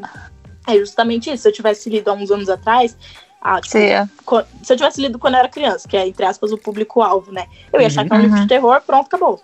[0.66, 1.42] é justamente isso.
[1.42, 2.96] Se eu tivesse lido há uns anos atrás,
[3.40, 3.79] ah, tipo,
[4.24, 7.33] co- se eu tivesse lido quando eu era criança, que é, entre aspas, o público-alvo,
[7.33, 7.46] né?
[7.72, 8.24] Eu ia achar que é um Uhum.
[8.27, 9.40] livro de terror, pronto, acabou.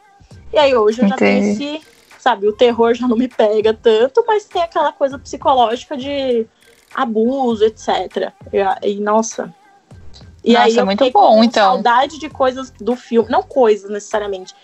[0.52, 1.50] E aí hoje eu já tenho Entendi.
[1.78, 1.80] esse,
[2.18, 6.46] sabe, o terror já não me pega tanto, mas tem aquela coisa psicológica de
[6.94, 8.32] abuso, etc.
[8.52, 9.54] E, e, nossa.
[10.42, 11.62] E Nossa, aí eu muito bom, com então.
[11.74, 14.54] saudade de coisas do filme, não coisas necessariamente,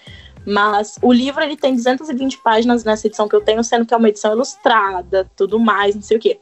[0.47, 3.97] mas o livro ele tem 220 páginas nessa edição que eu tenho, sendo que é
[3.97, 6.39] uma edição ilustrada, tudo mais, não sei o quê.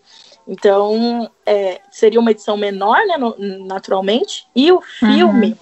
[0.47, 3.35] Então, é, seria uma edição menor, né, no-
[3.67, 4.47] naturalmente.
[4.55, 5.57] E o filme,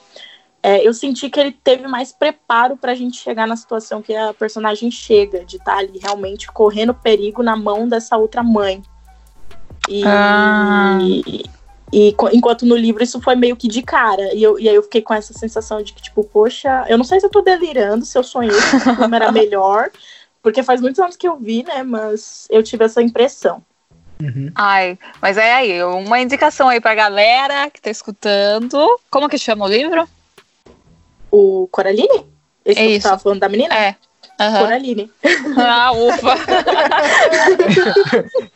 [0.61, 4.35] é, eu senti que ele teve mais preparo pra gente chegar na situação que a
[4.35, 8.83] personagem chega, de estar ali realmente correndo perigo na mão dessa outra mãe.
[9.89, 10.99] E, Ah.
[11.93, 14.35] E, enquanto no livro isso foi meio que de cara.
[14.35, 17.05] E, eu, e aí eu fiquei com essa sensação de que, tipo, poxa, eu não
[17.05, 19.91] sei se eu tô delirando, se eu sonhei que o filme era melhor.
[20.43, 21.83] Porque faz muitos anos que eu vi, né?
[21.83, 23.63] Mas eu tive essa impressão.
[24.55, 28.99] Ai, mas é aí, uma indicação aí pra galera que tá escutando.
[29.11, 30.09] Como que chama o livro?
[31.31, 32.27] O Coraline?
[32.65, 33.09] Esse É que eu isso.
[33.09, 33.75] tava falando da menina?
[33.75, 33.97] É.
[34.41, 34.59] Aham.
[34.65, 35.11] Coraline.
[35.57, 36.35] Ah, ufa.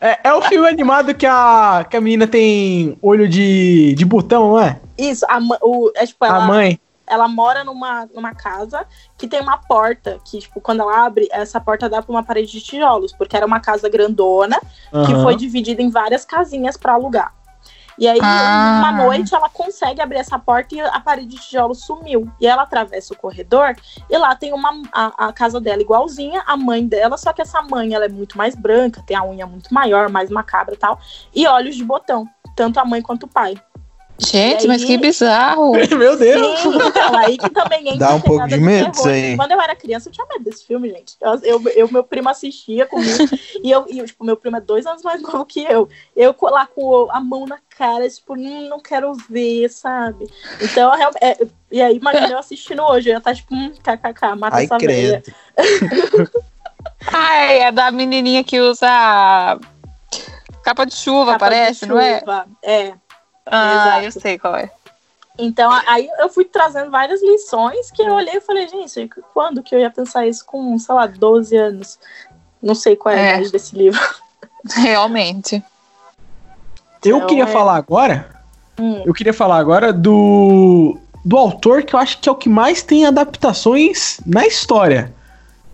[0.00, 4.50] É, é o filme animado que a, que a menina tem olho de, de botão,
[4.50, 4.78] não é?
[4.98, 6.78] Isso, a, o, é, tipo, A ela, mãe.
[7.06, 8.84] ela mora numa, numa casa
[9.16, 12.52] que tem uma porta, que, tipo, quando ela abre, essa porta dá pra uma parede
[12.52, 14.58] de tijolos, porque era uma casa grandona
[15.06, 15.22] que Aham.
[15.22, 17.32] foi dividida em várias casinhas pra alugar.
[17.98, 18.78] E aí, Ah.
[18.78, 22.30] uma noite, ela consegue abrir essa porta e a parede de tijolos sumiu.
[22.40, 23.74] E ela atravessa o corredor
[24.10, 27.62] e lá tem uma a, a casa dela igualzinha, a mãe dela, só que essa
[27.62, 30.98] mãe ela é muito mais branca, tem a unha muito maior, mais macabra e tal,
[31.34, 33.54] e olhos de botão, tanto a mãe quanto o pai.
[34.18, 35.72] Gente, E mas aí- que bizarro.
[35.94, 36.60] Meu Deus.
[36.60, 38.94] Sim, então, aí que também entra Dá um pouco de do medo terror.
[38.94, 39.36] isso aí.
[39.36, 41.16] Quando eu era criança, eu tinha medo desse filme, gente.
[41.20, 43.24] Eu, eu, eu- meu primo assistia comigo,
[43.62, 45.86] e eu, e, tipo, meu primo é dois anos mais novo que eu.
[46.16, 50.26] Eu lá com a mão na cara, tipo, hum, não quero ver, sabe?
[50.60, 51.36] Então, é,
[51.70, 54.78] e aí, imagina eu assistindo hoje, eu ia estar tipo, hum, kkk, mata Ai, essa
[54.78, 55.22] velha.
[55.22, 56.30] credo.
[57.12, 58.88] Ai, é da menininha que usa
[60.62, 62.20] capa de chuva, Capa de parece, não é?
[62.20, 62.46] chuva.
[62.62, 62.94] É.
[63.44, 64.70] Ah, eu sei qual é.
[65.38, 69.74] Então, aí eu fui trazendo várias lições que eu olhei e falei, gente, quando que
[69.74, 71.98] eu ia pensar isso com, sei lá, 12 anos?
[72.62, 73.34] Não sei qual é a É.
[73.34, 74.00] idade desse livro.
[74.76, 75.62] Realmente.
[77.06, 78.28] Eu Então, queria é- falar agora.
[78.78, 79.02] Hum.
[79.06, 80.98] Eu queria falar agora do.
[81.24, 85.12] Do autor que eu acho que é o que mais tem adaptações na história.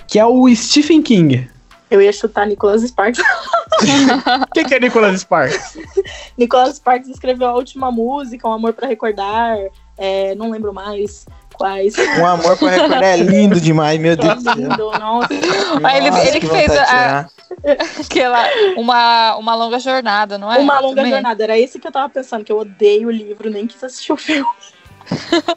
[0.09, 1.49] Que é o Stephen King.
[1.91, 3.21] Eu ia chutar Nicholas Sparks.
[4.55, 5.77] Quem que é Nicholas Sparks?
[6.39, 9.59] Nicholas Sparks escreveu a última música, Um Amor pra Recordar.
[9.99, 11.95] é, não lembro mais quais.
[12.19, 14.55] Um amor pra recordar é lindo demais, meu Deus do céu.
[14.55, 15.29] lindo, nossa.
[15.83, 17.27] Ah, ele- Nossa, ele que que fez a-.
[18.01, 18.45] Aquela,
[18.77, 20.59] uma, uma longa jornada, não é?
[20.59, 21.13] Uma longa Também.
[21.13, 21.45] jornada.
[21.45, 24.17] Era esse que eu tava pensando, que eu odeio o livro, nem quis assistir o
[24.17, 24.49] filme.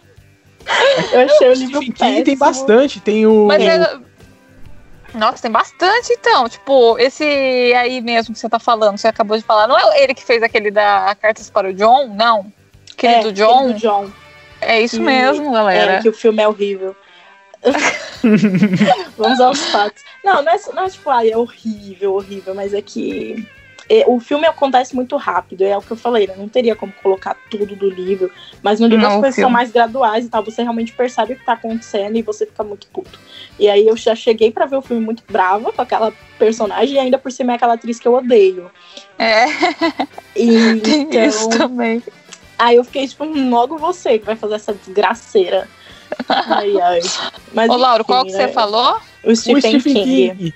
[1.13, 1.93] eu achei o livro péssimo.
[1.95, 2.99] King tem bastante.
[2.99, 3.45] Tem o.
[3.47, 3.97] Mas é...
[5.13, 6.49] Nossa, tem bastante então.
[6.49, 7.23] Tipo, esse
[7.77, 10.43] aí mesmo que você tá falando, você acabou de falar, não é ele que fez
[10.43, 12.07] aquele da Cartas para o John?
[12.13, 12.51] Não.
[12.91, 13.67] Aquele É, do John?
[13.67, 14.09] do John.
[14.65, 15.93] É isso mesmo, galera.
[15.93, 16.95] É, que o filme é horrível.
[19.17, 20.03] Vamos aos fatos.
[20.23, 23.47] Não, não é, não é tipo, ai, é horrível, horrível, mas é que
[23.89, 26.33] é, o filme acontece muito rápido, é o que eu falei, né?
[26.37, 29.71] Não teria como colocar tudo do livro, mas no livro Não, as coisas são mais
[29.71, 33.19] graduais e tal, você realmente percebe o que tá acontecendo e você fica muito puto.
[33.59, 36.99] E aí eu já cheguei pra ver o filme muito brava com aquela personagem e
[36.99, 38.71] ainda por cima é aquela atriz que eu odeio.
[39.19, 39.45] É,
[40.35, 42.01] E, tem então, isso também.
[42.57, 45.67] Aí eu fiquei tipo, "Hum, logo você que vai fazer essa desgraceira.
[46.29, 46.99] Ai, ai.
[47.53, 48.37] Mas, Ô, Lauro, enfim, qual que né?
[48.47, 48.97] você falou?
[49.23, 50.35] O O Stephen, Stephen King.
[50.35, 50.53] King.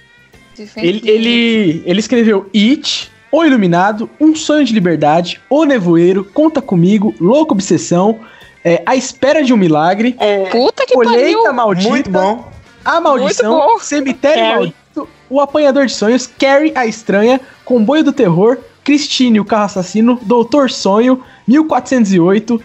[0.53, 1.11] Stephen Ele, King.
[1.11, 7.53] ele, ele escreveu It, O Iluminado, Um Sonho de Liberdade, O Nevoeiro, Conta Comigo, Louca
[7.53, 8.19] Obsessão,
[8.63, 11.53] é, A Espera de um Milagre, É, Puta que Colheita pariu!
[11.53, 12.51] Maldita, Muito bom.
[12.85, 13.79] A Maldição, Muito bom.
[13.79, 14.55] Cemitério Carrie.
[14.55, 18.57] Maldito, O Apanhador de Sonhos, Carrie a Estranha, Comboio do Terror,
[18.89, 22.59] Christine, o Carro Assassino, Doutor Sonho, 1408,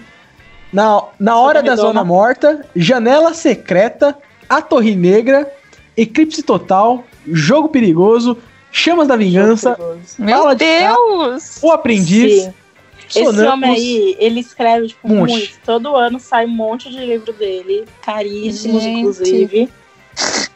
[0.73, 1.77] Na, na Hora da.
[1.77, 4.17] Zona Morta, Janela Secreta,
[4.49, 5.53] A Torre Negra,
[5.95, 8.39] Eclipse Total, Jogo Perigoso,
[8.73, 9.77] Chamas da Vingança,
[10.19, 11.59] Meu Fala de Deus!
[11.63, 12.55] O Aprendiz, Sim.
[13.29, 15.61] Esse homem aí, ele escreve, tipo, muito.
[15.63, 19.01] Todo ano sai um monte de livro dele, caríssimos, Gente.
[19.01, 19.69] inclusive.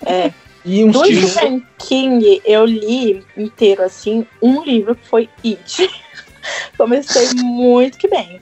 [0.06, 0.32] É.
[0.68, 1.04] e uns Do.
[1.04, 5.90] Stephen King, eu li inteiro, assim, um livro que foi It.
[6.76, 8.40] Comecei muito que bem.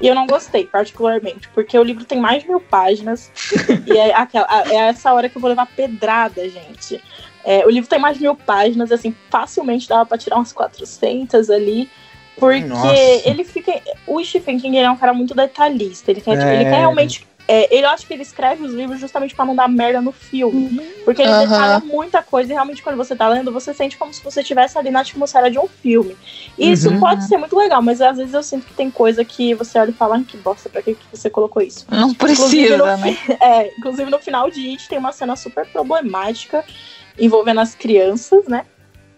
[0.00, 3.30] E eu não gostei, particularmente, porque o livro tem mais de mil páginas.
[3.86, 7.02] e é, aquela, é essa hora que eu vou levar pedrada, gente.
[7.44, 11.50] É, o livro tem mais de mil páginas, assim, facilmente dava pra tirar umas 400
[11.50, 11.90] ali.
[12.36, 12.92] Porque Nossa.
[13.24, 13.72] ele fica.
[14.06, 16.10] O Stephen King é um cara muito detalhista.
[16.10, 16.54] Ele quer, É.
[16.54, 17.26] ele quer realmente.
[17.46, 20.12] É, ele eu acho que ele escreve os livros justamente pra não dar merda no
[20.12, 20.80] filme.
[21.04, 21.46] Porque ele Aham.
[21.46, 24.78] detalha muita coisa e realmente quando você tá lendo, você sente como se você estivesse
[24.78, 26.16] ali na atmosfera de um filme.
[26.58, 26.98] E isso Uhum.
[27.00, 29.90] pode ser muito legal, mas às vezes eu sinto que tem coisa que você olha
[29.90, 31.86] e fala, "Ai, que bosta, pra que, que você colocou isso?
[31.90, 33.18] Não Inclusive, precisa, no né?
[33.40, 36.64] É, inclusive no final de It tem uma cena super problemática
[37.18, 38.64] envolvendo as crianças, né?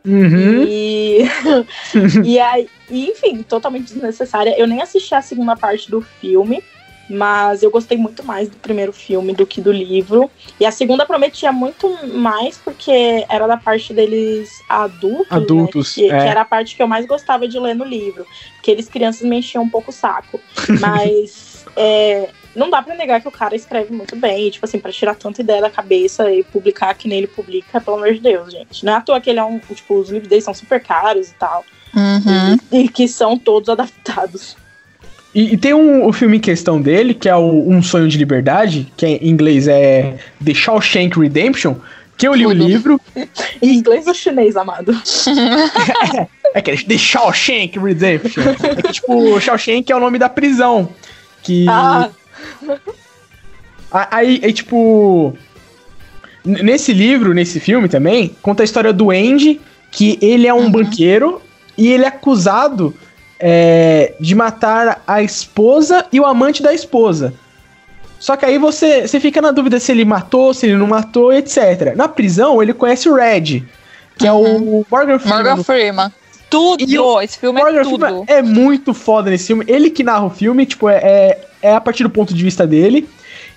[0.04, 0.64] Uhum.
[0.68, 1.22] E,
[2.24, 4.54] e aí, e, enfim, totalmente desnecessária.
[4.58, 6.62] Eu nem assisti a segunda parte do filme,
[7.08, 10.30] mas eu gostei muito mais do primeiro filme do que do livro.
[10.58, 15.36] E a segunda prometia muito mais, porque era da parte deles adultos, né?
[15.36, 16.08] Adultos, que, é.
[16.08, 18.26] que era a parte que eu mais gostava de ler no livro.
[18.54, 20.40] Porque eles crianças me enchiam um pouco o saco.
[20.80, 24.48] Mas é, não dá pra negar que o cara escreve muito bem.
[24.48, 27.80] E, tipo assim, pra tirar tanta ideia da cabeça e publicar que nem ele publica,
[27.80, 28.84] pelo amor de Deus, gente.
[28.84, 29.58] Não é à toa que ele é um.
[29.58, 31.64] Tipo, os livros dele são super caros e tal.
[31.94, 32.56] Uhum.
[32.72, 34.56] E, e que são todos adaptados.
[35.36, 38.16] E, e tem um, o filme em questão dele, que é o Um Sonho de
[38.16, 41.74] Liberdade, que em inglês é The Shawshank Redemption,
[42.16, 42.98] que eu li o livro,
[43.60, 44.92] Em inglês ou chinês, amado?
[46.54, 48.42] é que é The Shawshank Redemption.
[48.78, 50.88] É que, tipo, Shawshank é o nome da prisão.
[51.42, 51.66] Que.
[51.68, 52.08] Ah,
[54.10, 55.36] Aí, aí, tipo.
[56.44, 60.70] Nesse livro, nesse filme também, conta a história do Andy, que ele é um Uhum.
[60.70, 61.42] banqueiro
[61.76, 62.94] e ele é acusado
[63.38, 67.34] é, de matar a esposa e o amante da esposa.
[68.18, 71.32] Só que aí você, você fica na dúvida se ele matou, se ele não matou,
[71.32, 71.94] etc.
[71.94, 73.62] Na prisão, ele conhece o Red,
[74.16, 75.44] que é o Morgan Freeman.
[75.44, 76.12] Morgan Freeman.
[76.48, 76.82] Tudo!
[76.82, 77.98] E o Esse filme Morgan é tudo.
[77.98, 79.64] Freeman é muito foda nesse filme.
[79.68, 82.66] Ele que narra o filme, tipo, é, é, é a partir do ponto de vista
[82.66, 83.08] dele.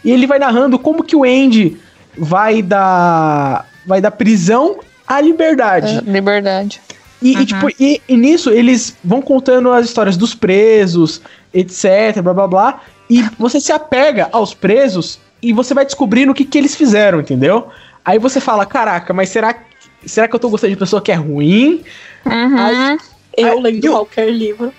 [0.04, 1.78] E ele vai narrando como que o Andy
[2.18, 5.98] vai da, vai da prisão à liberdade.
[6.06, 6.82] É, Liberdade.
[7.22, 7.42] E, Uhum.
[7.42, 11.22] e, tipo, e, e nisso eles vão contando as histórias dos presos,
[11.54, 12.82] etc, blá blá blá.
[13.10, 17.20] E você se apega aos presos e você vai descobrindo o que, que eles fizeram,
[17.20, 17.68] entendeu?
[18.06, 19.70] Aí você fala, caraca, mas será que
[20.06, 21.84] será que eu tô gostando de pessoa que é ruim?
[22.26, 22.98] Uhum.
[23.38, 24.74] Eu Ah, lendo eu- qualquer livro.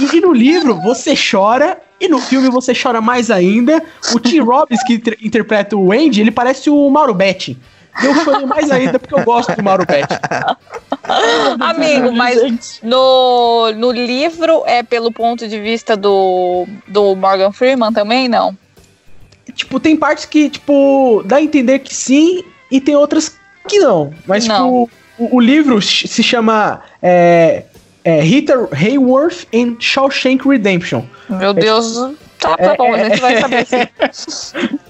[0.00, 3.82] E, e no livro você chora, e no filme você chora mais ainda.
[4.12, 7.56] O Tim Robbins, que inter- interpreta o Andy, ele parece o Mauro Betti.
[8.02, 10.14] Eu chorei mais ainda porque eu gosto do Mauro Betti.
[11.60, 18.28] Amigo, mas no, no livro é pelo ponto de vista do, do Morgan Freeman também,
[18.28, 18.56] não?
[19.54, 23.36] Tipo, tem partes que, tipo, dá a entender que sim, e tem outras
[23.68, 24.12] que não.
[24.26, 24.86] Mas, Não.
[24.86, 27.64] tipo, o, o livro se chama é,
[28.04, 31.02] é, Rita Hayworth em Shawshank Redemption.
[31.28, 31.96] Meu Deus.
[32.38, 34.76] Tá, tá bom, a gente vai saber sim.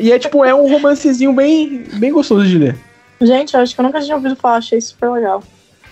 [0.00, 2.78] E é, tipo, é um romancezinho bem, bem gostoso de ler.
[3.20, 5.42] Gente, eu acho que eu nunca tinha ouvido falar, achei super legal.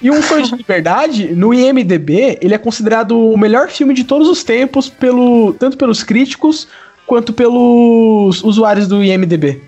[0.01, 4.29] E Um Sonho de Liberdade, no IMDB, ele é considerado o melhor filme de todos
[4.29, 6.69] os tempos, pelo, tanto pelos críticos
[7.07, 9.63] quanto pelos usuários do IMDB.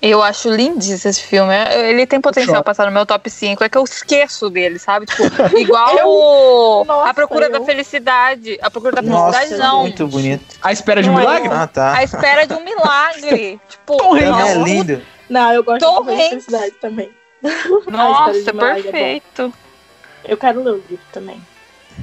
[0.00, 1.54] Eu acho lindíssimo esse filme.
[1.54, 2.64] Ele tem potencial Shopping.
[2.64, 3.62] pra passar no meu top 5.
[3.62, 5.06] É que eu esqueço dele, sabe?
[5.06, 5.22] Tipo,
[5.56, 8.58] igual Eu- o Nossa, A Procura eu- da Felicidade.
[8.60, 9.82] A Procura da Nossa, Felicidade, não.
[9.82, 10.44] muito bonito.
[10.60, 11.48] A Espera de um Não é Milagre?
[11.52, 11.94] Ah, tá.
[11.98, 13.60] A Espera de um Milagre.
[13.70, 14.50] tipo, Tom Hanks.
[14.50, 14.64] É não.
[14.64, 15.02] lindo.
[15.32, 17.10] Não, eu gosto de felicidade também.
[17.90, 19.52] Nossa, de é perfeito.
[20.24, 21.40] Eu quero ler o livro também.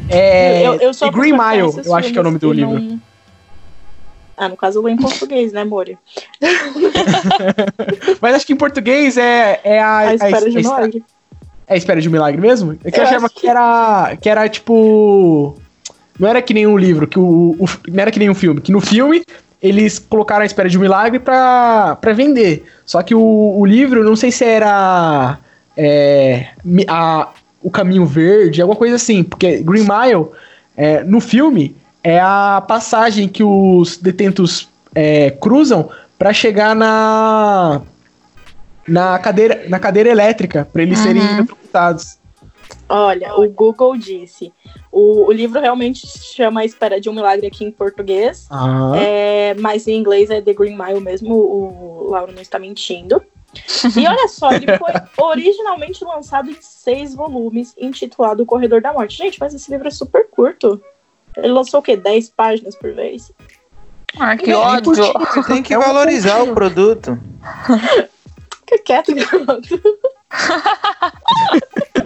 [0.10, 2.50] É, eu, eu sou e Green que Mile, eu acho que é o nome do
[2.50, 2.80] que livro.
[2.80, 3.00] não-
[4.36, 5.98] Ah, no caso eu leio em português, né, Mori?
[8.22, 11.04] Mas acho que em português é, é a, A espera de um a- milagre.
[11.68, 12.80] É a Espera de um Milagre mesmo?
[12.84, 15.56] É que eu, Eu achava acho que era, que era tipo.
[16.20, 18.60] Não era que nem um livro, que o, o- não era que nem um filme.
[18.60, 19.24] Que no filme
[19.62, 22.66] eles colocaram a Espera de um Milagre pra vender.
[22.86, 23.22] Só que o,
[23.60, 25.38] o livro, não sei se era.
[25.76, 26.48] é,
[26.88, 27.30] a,
[27.62, 29.24] o Caminho Verde, alguma coisa assim.
[29.24, 30.28] Porque Green Mile,
[30.78, 37.82] é, no filme, é a passagem que os detentos é, cruzam pra chegar na.
[38.88, 41.30] Na cadeira, na cadeira elétrica, pra eles serem Uhum.
[41.38, 42.18] eletrocutados.
[42.90, 44.52] Olha, o Google disse.
[44.92, 48.48] O, o livro realmente chama A Espera de um Milagre aqui em português.
[48.50, 48.94] Ah.
[48.98, 53.22] É, mas em inglês é The Green Mile mesmo, o Lauro não está mentindo.
[53.96, 59.18] E olha só, ele foi originalmente lançado em seis volumes, intitulado O Corredor da Morte.
[59.18, 60.82] Gente, mas esse livro é super curto.
[61.38, 61.96] Ele lançou o quê?
[61.96, 63.32] 10 páginas por vez?
[64.18, 64.94] Ai, que ódio.
[64.96, 67.20] Você tem que valorizar o produto.
[68.66, 69.82] Fica quieto, garoto.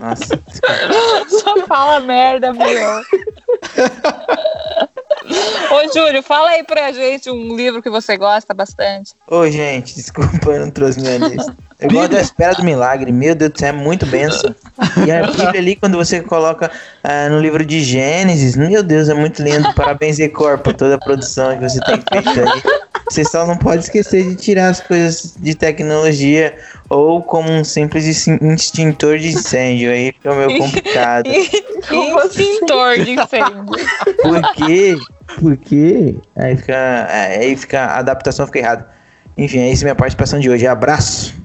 [0.03, 0.37] Nossa.
[1.29, 3.01] Só fala merda, meu.
[5.71, 9.13] Ô, Júlio, fala aí pra gente um livro que você gosta bastante.
[9.25, 11.55] Ô, gente, desculpa, eu não trouxe minha lista.
[11.79, 14.53] Eu gosto da Espera do Milagre, meu Deus do céu, é muito benção.
[15.05, 16.69] E a Bíblia ali, quando você coloca
[17.01, 19.73] ah, no livro de Gênesis, meu Deus, é muito lindo.
[19.73, 22.82] Parabéns, Ecor, por toda a produção que você tem feito aí.
[23.13, 26.55] Você só não pode esquecer de tirar as coisas de tecnologia
[26.89, 29.91] ou como um simples extin- extintor de incêndio.
[29.91, 31.27] Aí fica meio complicado.
[31.27, 33.65] Extintor de incêndio.
[34.19, 34.97] Por quê?
[35.39, 36.15] Por quê?
[36.35, 38.89] Aí fica, aí fica, a adaptação fica errada.
[39.37, 40.65] Enfim, é isso minha participação de hoje.
[40.65, 41.35] Abraço.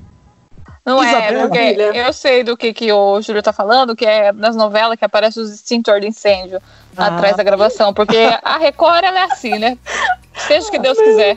[0.86, 1.58] Não é, porque
[1.94, 5.38] eu sei do que, que o Júlio tá falando, que é nas novelas que aparece
[5.38, 6.62] os extintor de incêndio
[6.96, 7.08] Ah.
[7.08, 7.92] atrás da gravação.
[7.92, 9.76] Porque a Record, ela é assim, né?
[10.46, 11.36] Seja o que Deus quiser.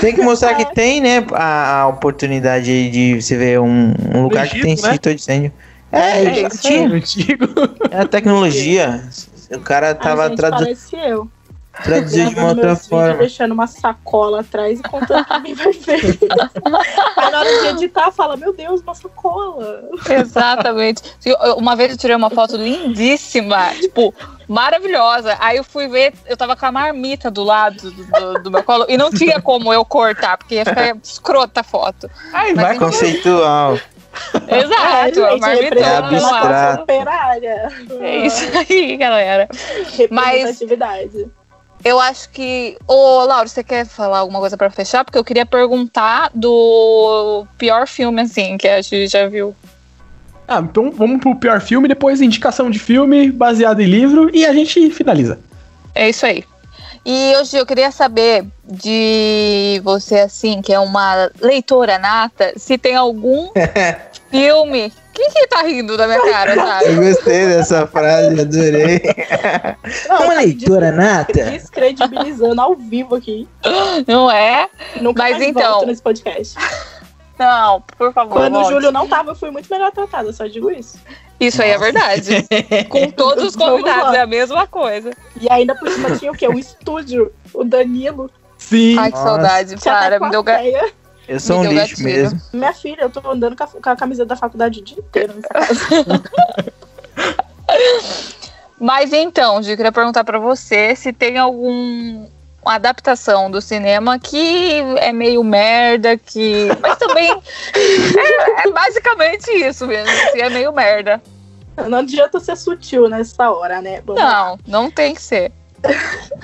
[0.00, 4.22] Tem que mostrar que tem, né, a, a oportunidade aí de você ver um, um
[4.22, 4.80] lugar que Egito, tem né?
[4.80, 5.52] extintor de incêndio.
[5.92, 6.68] É, É é, isso.
[6.68, 7.46] Antigo.
[7.90, 9.02] é a tecnologia.
[9.50, 13.14] O cara tava traduzindo de uma outra forma.
[13.14, 16.18] deixando uma sacola atrás e contando que ninguém vai ver.
[17.16, 19.88] Aí na hora de editar, fala, meu Deus, uma sacola.
[20.10, 21.02] Exatamente.
[21.56, 24.12] Uma vez eu tirei uma foto lindíssima, tipo,
[24.48, 25.36] maravilhosa.
[25.38, 28.62] Aí eu fui ver, eu tava com a marmita do lado do, do- do meu
[28.64, 32.10] colo e não tinha como eu cortar, porque ia ficar escrota a foto.
[32.32, 33.78] Ai, Mas vai então- Conceitual.
[34.34, 36.82] Exato, a gente, marmita É não abstrato.
[36.82, 37.68] operária.
[38.00, 39.46] É isso aí, galera.
[39.96, 41.28] Representatividade.
[41.84, 42.76] Eu acho que.
[42.88, 45.04] Ô, Laura, você quer falar alguma coisa pra fechar?
[45.04, 49.54] Porque eu queria perguntar do pior filme, assim, que a gente já viu.
[50.48, 54.52] Ah, então vamos pro pior filme, depois indicação de filme baseado em livro e a
[54.52, 55.38] gente finaliza.
[55.94, 56.42] É isso aí.
[57.04, 62.94] E hoje eu queria saber de você, assim, que é uma leitora nata, se tem
[62.96, 63.50] algum
[64.30, 64.92] filme.
[65.14, 66.94] Quem que tá rindo da minha cara, Eu sabe?
[66.94, 69.00] gostei dessa frase, adorei.
[70.08, 71.44] Não, Uma leitora nata.
[71.50, 73.48] Descredibilizando ao vivo aqui.
[74.06, 74.68] Não é?
[75.00, 76.54] Nunca Mas mais então- volto nesse podcast.
[77.38, 78.32] Não, por favor.
[78.34, 78.72] Quando o volte.
[78.74, 80.98] Júlio não tava, eu fui muito melhor tratada, só digo isso.
[81.38, 82.44] Isso aí é verdade.
[82.88, 85.12] Com todos os convidados, é a mesma coisa.
[85.40, 86.48] E ainda por cima tinha o quê?
[86.48, 88.28] O estúdio, o Danilo.
[88.58, 88.98] Sim.
[88.98, 89.28] Ai, que Nossa.
[89.28, 89.76] saudade.
[89.76, 90.92] Tinha Para, me deu, ga- plateia.
[91.28, 92.04] Eu sou Me um lixo gatilho.
[92.08, 92.40] mesmo.
[92.54, 95.34] Minha filha, eu tô andando com a, com a camiseta da faculdade o dia inteiro
[95.34, 95.80] nessa casa.
[98.80, 102.26] Mas então, Gi, eu queria perguntar pra você se tem algum
[102.62, 106.68] uma adaptação do cinema que é meio merda, que.
[106.80, 107.30] Mas também
[107.74, 111.22] é, é basicamente isso mesmo, assim, é meio merda.
[111.88, 114.02] Não adianta ser sutil nessa hora, né?
[114.06, 114.14] Lá.
[114.16, 115.52] Não, não tem que ser.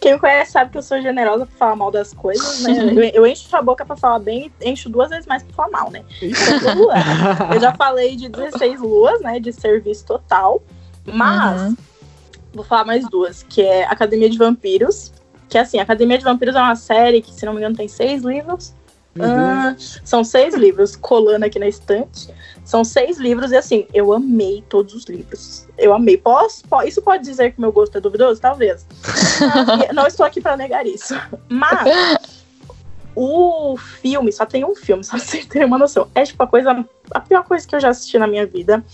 [0.00, 2.72] Quem me conhece sabe que eu sou generosa pra falar mal das coisas, né?
[2.94, 5.70] Eu, eu encho a boca pra falar bem e encho duas vezes mais pra falar
[5.70, 6.04] mal, né?
[6.62, 7.54] Lá.
[7.54, 9.40] Eu já falei de 16 luas, né?
[9.40, 10.62] De serviço total.
[11.04, 11.76] Mas Uhum.
[12.52, 15.12] vou falar mais duas, que é Academia de Vampiros.
[15.48, 18.22] Que assim, Academia de Vampiros é uma série que, se não me engano, tem seis
[18.22, 18.74] livros.
[19.20, 22.28] Ah, são seis livros, colando aqui na estante.
[22.64, 25.68] São seis livros e assim, eu amei todos os livros.
[25.78, 26.16] Eu amei.
[26.16, 28.40] Posso, po- isso pode dizer que meu gosto é duvidoso?
[28.40, 28.84] Talvez.
[29.88, 31.14] Não, não estou aqui para negar isso.
[31.48, 32.43] Mas
[33.14, 36.08] o filme, só tem um filme, só pra vocês terem uma noção.
[36.14, 38.84] É tipo a coisa, a pior coisa que eu já assisti na minha vida.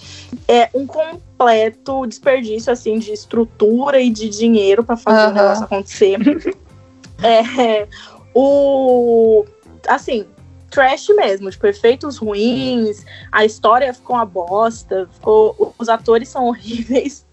[0.47, 6.19] É um completo desperdício assim de estrutura e de dinheiro para fazer o negócio acontecer.
[7.23, 7.89] é,
[8.35, 9.45] o
[9.89, 10.27] assim,
[10.71, 17.27] trash mesmo, tipo, efeitos ruins, a história ficou uma bosta, ficou, os atores são horríveis.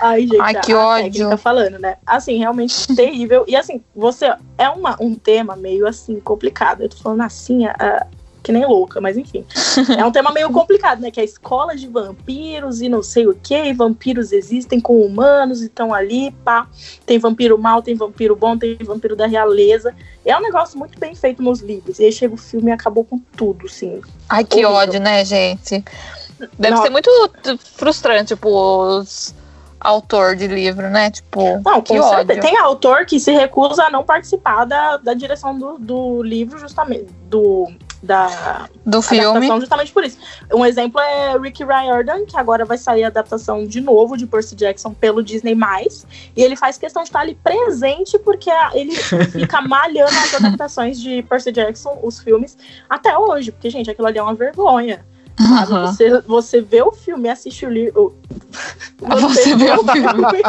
[0.00, 1.04] Ai, gente, Ai, a- que a ódio.
[1.12, 1.96] técnica falando, né?
[2.06, 3.44] Assim, realmente terrível.
[3.46, 6.82] E assim, você é uma, um tema meio assim complicado.
[6.82, 8.06] Eu tô falando assim, ah,
[8.42, 9.44] que nem louca, mas enfim.
[9.96, 11.10] É um tema meio complicado, né?
[11.10, 15.62] Que é a escola de vampiros e não sei o que, vampiros existem com humanos
[15.62, 16.66] e estão ali, pá.
[17.06, 19.94] Tem vampiro mal, tem vampiro bom, tem vampiro da realeza.
[20.26, 21.98] É um negócio muito bem feito nos livros.
[22.00, 24.00] E aí chega o filme e acabou com tudo, sim.
[24.28, 24.72] Ai, que Horrível.
[24.72, 25.82] ódio, né, gente?
[26.58, 26.82] Deve Não.
[26.82, 27.08] ser muito
[27.76, 29.32] frustrante, tipo, os
[29.82, 31.10] autor de livro, né?
[31.10, 32.16] Tipo, Não, que ódio.
[32.16, 32.40] certeza.
[32.40, 37.06] Tem autor que se recusa a não participar da, da direção do, do livro, justamente.
[37.28, 37.68] Do,
[38.02, 39.24] da Do filme.
[39.26, 40.18] adaptação, justamente por isso.
[40.52, 44.54] Um exemplo é Rick Riordan, que agora vai sair a adaptação de novo de Percy
[44.56, 45.56] Jackson pelo Disney+.
[46.36, 48.94] E ele faz questão de estar ali presente, porque ele
[49.30, 52.56] fica malhando as adaptações de Percy Jackson, os filmes,
[52.90, 53.52] até hoje.
[53.52, 55.04] Porque, gente, aquilo ali é uma vergonha.
[55.88, 58.14] Você, você vê o filme e assiste o livro.
[59.02, 60.42] Você vê o filme.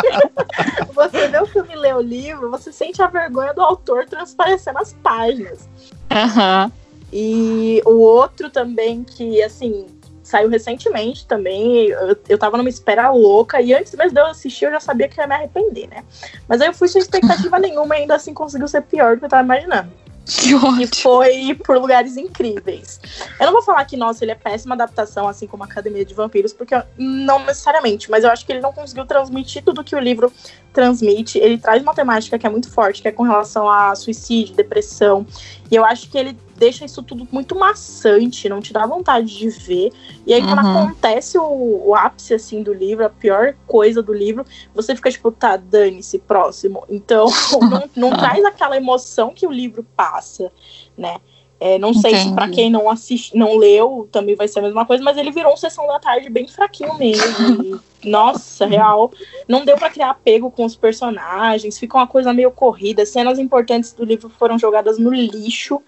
[0.94, 4.72] você vê o filme e lê o livro, você sente a vergonha do autor transparecer
[4.74, 5.68] nas páginas.
[6.12, 6.72] Aham.
[7.12, 9.88] E o outro também que, assim,
[10.24, 11.90] saiu recentemente também.
[11.90, 15.08] Eu, eu tava numa espera louca e antes mesmo de eu assistir eu já sabia
[15.08, 16.04] que ia me arrepender, né?
[16.48, 19.26] Mas aí eu fui sem expectativa nenhuma e ainda assim conseguiu ser pior do que
[19.26, 19.92] eu tava imaginando.
[20.40, 20.90] Que E ódio.
[20.96, 23.00] foi por lugares incríveis.
[23.40, 26.14] Eu não vou falar que, nossa, ele é péssima adaptação, assim como a Academia de
[26.14, 30.00] Vampiros, porque não necessariamente, mas eu acho que ele não conseguiu transmitir tudo que o
[30.00, 30.32] livro
[30.72, 31.38] transmite.
[31.38, 35.26] Ele traz uma temática que é muito forte, que é com relação a suicídio, depressão.
[35.70, 39.50] E eu acho que ele deixa isso tudo muito maçante, não te dá vontade de
[39.50, 39.92] ver.
[40.26, 40.70] E aí, quando Uhum.
[40.70, 45.32] acontece o, o ápice, assim, do livro, a pior coisa do livro, você fica tipo,
[45.32, 46.86] tá, dane-se, próximo.
[46.90, 47.28] Então,
[47.70, 50.52] não, não traz aquela emoção que o livro passa,
[50.98, 51.18] né?
[51.60, 52.56] É, não sei se pra Entendi.
[52.56, 55.58] quem não assiste, não leu, também vai ser a mesma coisa, mas ele virou um
[55.58, 57.50] sessão da tarde bem fraquinho mesmo.
[57.50, 59.12] E, nossa, real.
[59.48, 63.06] Não deu pra criar apego com os personagens, fica uma coisa meio corrida.
[63.06, 65.82] Cenas importantes do livro foram jogadas no lixo,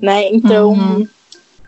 [0.00, 0.28] né?
[0.28, 1.08] Então, Uhum.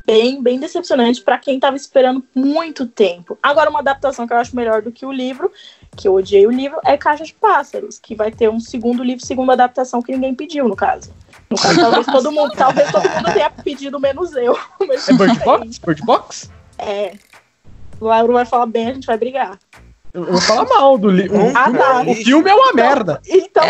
[0.06, 3.38] bem, bem decepcionante pra quem tava esperando muito tempo.
[3.42, 5.50] Agora, uma adaptação que eu acho melhor do que o livro,
[5.96, 9.24] que eu odiei o livro, é Caixa de Pássaros, que vai ter um segundo livro,
[9.24, 11.12] segunda adaptação que ninguém pediu, no caso.
[11.50, 14.58] No caso, talvez todo mundo, talvez todo mundo tenha pedido, menos eu.
[14.86, 15.38] Mas É Bird.
[15.44, 15.78] Box?
[15.78, 16.50] Bird Box?
[16.78, 17.12] É.
[18.00, 19.58] O Lauro vai falar bem, a gente vai brigar.
[20.14, 21.36] Eu vou falar mal do livro.
[21.54, 22.02] Ah, tá.
[22.06, 23.20] O filme é uma merda.
[23.26, 23.62] Então,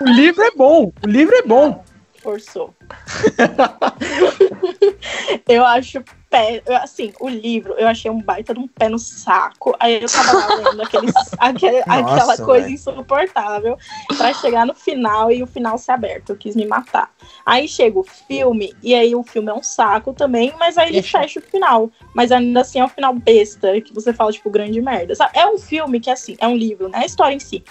[0.00, 0.92] O livro é bom.
[1.04, 1.84] O livro é bom.
[2.22, 2.74] forçou.
[5.48, 9.76] eu acho pé, assim, o livro, eu achei um baita de um pé no saco.
[9.78, 12.74] Aí eu tava lá lendo aquele, aquela Nossa, coisa velho.
[12.74, 13.76] insuportável
[14.16, 16.30] pra chegar no final e o final ser aberto.
[16.30, 17.10] Eu quis me matar.
[17.44, 21.02] Aí chega o filme, e aí o filme é um saco também, mas aí ele
[21.02, 21.18] Fecha.
[21.20, 21.90] fecha o final.
[22.14, 25.14] Mas ainda assim é um final besta, que você fala, tipo, grande merda.
[25.14, 25.38] Sabe?
[25.38, 27.00] É um filme que, assim, é um livro, né?
[27.00, 27.62] A história em si.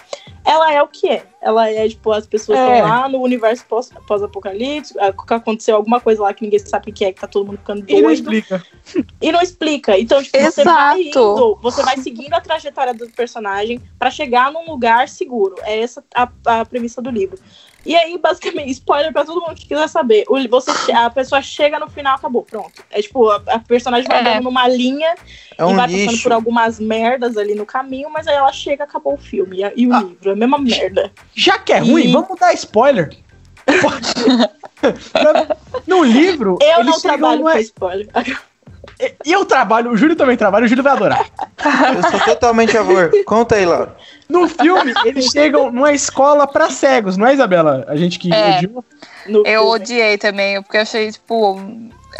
[0.44, 1.24] Ela é o que é.
[1.40, 2.82] Ela é, tipo, as pessoas estão É.
[2.82, 7.04] lá no universo pós- pós-apocalíptico, que aconteceu alguma coisa lá que ninguém sabe o que
[7.04, 8.12] é, que tá todo mundo ficando E não doido.
[8.14, 8.62] explica.
[9.20, 9.98] E não explica.
[9.98, 11.18] Então, tipo, você vai Exato.
[11.18, 15.54] indo, você vai seguindo a trajetória do personagem pra chegar num lugar seguro.
[15.62, 17.38] É essa a, a premissa do livro.
[17.84, 20.24] E aí, basicamente, spoiler pra todo mundo que quiser saber.
[20.48, 22.82] Você, a pessoa chega no final, acabou, pronto.
[22.90, 24.20] É tipo, a, a personagem vai É.
[24.20, 25.14] andando numa linha
[25.58, 26.22] É e um vai passando lixo.
[26.22, 29.62] por algumas merdas ali no caminho, mas aí ela chega, acabou o filme.
[29.62, 30.00] E, e o Ah.
[30.02, 31.12] livro, é a mesma merda.
[31.34, 33.10] Já que é E- ruim, vamos dar spoiler.
[35.86, 38.08] No livro, Eu eles não chegam trabalho com spoiler.
[39.24, 41.26] E eu trabalho, o Júlio também trabalha, o Júlio vai adorar.
[41.96, 43.10] Eu sou totalmente a favor.
[43.24, 43.96] Conta aí, Laura.
[44.28, 47.84] No filme, eles chegam numa escola pra cegos, não é, Isabela?
[47.88, 48.56] A gente que É.
[48.58, 48.84] odiou.
[49.26, 49.70] No Eu filme.
[49.70, 51.60] odiei também, porque eu achei, tipo.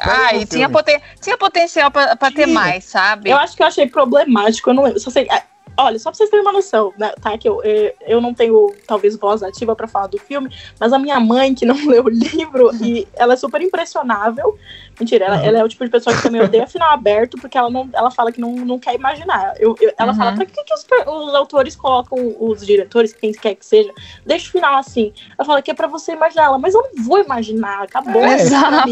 [0.01, 3.29] Ai, tinha, poten tinha potencial pra, pra ter mais, sabe?
[3.31, 4.99] Eu acho que eu achei problemático, eu não lembro.
[5.01, 5.43] Só sei, é,
[5.77, 7.37] olha, só pra vocês terem uma noção, né, tá?
[7.39, 10.49] Que eu, eu, eu não tenho, talvez, voz ativa pra falar do filme,
[10.79, 14.57] mas a minha mãe, que não leu o livro, e ela é super impressionável.
[15.01, 17.71] Mentira, ela, ela é o tipo de pessoa que também odeia final aberto, porque ela,
[17.71, 19.55] não, ela fala que não, não quer imaginar.
[19.59, 20.19] Eu, eu- ela Uhum.
[20.19, 23.93] fala, pra que, que os, os autores colocam, os diretores, quem quer que seja,
[24.25, 25.13] deixa o final assim.
[25.39, 28.23] Eu falo que é pra você imaginar ela, mas eu não vou imaginar, acabou.
[28.23, 28.35] É.
[28.43, 28.87] Exato.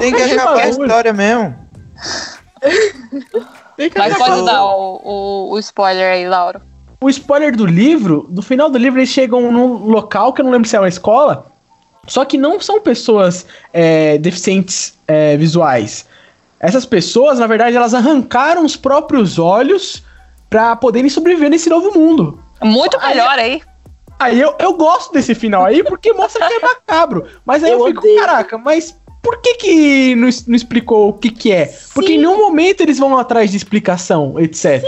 [0.00, 1.54] Tem que acabar a história mesmo.
[3.96, 6.60] Mas pode dar o, o, o spoiler aí, Lauro.
[7.00, 10.52] O spoiler do livro, do final do livro, eles chegam num local que eu não
[10.52, 11.46] lembro se é uma escola,
[12.06, 16.06] só que não são pessoas é, deficientes é, visuais.
[16.58, 20.02] Essas pessoas, na verdade, elas arrancaram os próprios olhos
[20.50, 22.42] pra poderem sobreviver nesse novo mundo.
[22.62, 23.62] Muito Aí- melhor aí.
[24.18, 27.24] Aí eu, eu gosto desse final aí porque mostra que é macabro.
[27.46, 28.20] Mas aí eu, Eu fico, odeio.
[28.20, 31.66] caraca, mas por que que não, não explicou o que que é?
[31.94, 32.18] Porque em Sim.
[32.26, 34.82] nenhum momento eles vão atrás de explicação, etc.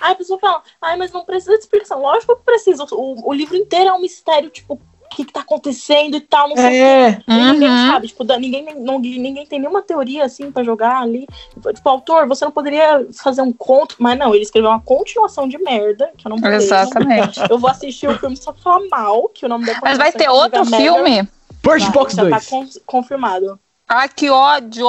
[0.00, 2.00] Aí a pessoa fala, ai, mas não precisa de explicação.
[2.00, 2.84] Lógico que precisa.
[2.92, 6.48] O, o livro inteiro é um mistério, tipo, o que, que tá acontecendo e tal,
[6.50, 6.76] não sei o quê.
[6.76, 7.86] É, E Ninguém Uhum.
[7.90, 11.26] sabe, tipo, ninguém, não- ninguém tem nenhuma teoria assim pra jogar ali.
[11.74, 15.58] Tipo, autor, você não poderia fazer um conto, mas não, ele escreveu uma continuação de
[15.58, 16.56] merda, que eu não vou ler.
[16.56, 17.40] Exatamente.
[17.50, 20.12] Eu vou assistir o filme só pra falar mal, que o nome da Mas vai
[20.12, 20.94] ter continuação outro é merda.
[20.94, 21.28] filme?
[21.62, 22.44] Bird Box já 2.
[22.44, 23.58] Tá con- confirmado.
[23.90, 24.86] Ai, que ódio!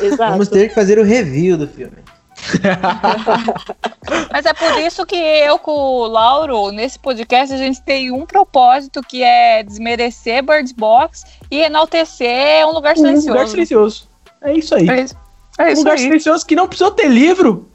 [0.00, 0.32] Exato.
[0.32, 1.96] Vamos ter que fazer o review do filme.
[4.32, 8.24] Mas é por isso que eu com o Lauro, nesse podcast, a gente tem um
[8.26, 13.28] propósito que é desmerecer Bird Box e enaltecer um lugar Um silencioso.
[13.30, 14.08] lugar silencioso.
[14.42, 14.88] É isso aí.
[14.88, 15.16] É isso,
[15.58, 15.98] é Um isso lugar aí.
[15.98, 17.68] silencioso que não precisou ter livro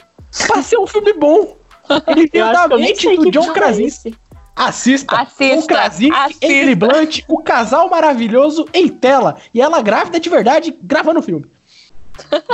[0.48, 1.56] pra ser um filme bom.
[2.08, 4.10] Ele veio acho da mente do John é Krasinski.
[4.10, 4.18] esse.
[4.56, 5.22] Assista.
[5.22, 6.46] Assista, O Krasinski, assista.
[6.46, 9.38] Emily Blunt, o casal maravilhoso em tela.
[9.54, 11.50] E ela grávida de verdade gravando o filme.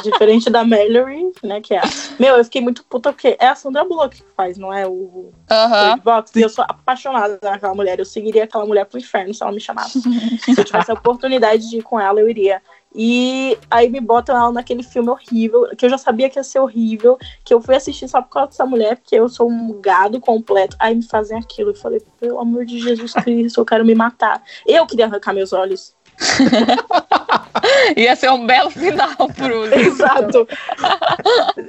[0.03, 1.59] Diferente da Mallory, né?
[1.61, 1.83] Que é a...
[2.19, 4.87] Meu, eu fiquei muito puta porque é a Sandra Bullock que faz, não é?
[4.87, 5.31] O.
[5.49, 6.31] Bird Box.
[6.35, 7.99] E eu sou apaixonada naquela mulher.
[7.99, 9.99] Eu seguiria aquela mulher pro inferno se ela me chamasse.
[10.01, 12.61] se eu tivesse a oportunidade de ir com ela, eu iria.
[12.99, 16.57] E aí me botam ela naquele filme horrível, que eu já sabia que ia ser
[16.57, 20.19] horrível, que eu fui assistir só por causa dessa mulher, porque eu sou um gado
[20.19, 20.75] completo.
[20.79, 21.69] Aí me fazem aquilo.
[21.69, 24.41] Eu falei, pelo amor de Jesus Cristo, eu quero me matar.
[24.65, 25.95] Eu queria arrancar meus olhos.
[27.95, 29.65] Ia ser um belo final pro.
[29.77, 30.47] Exato.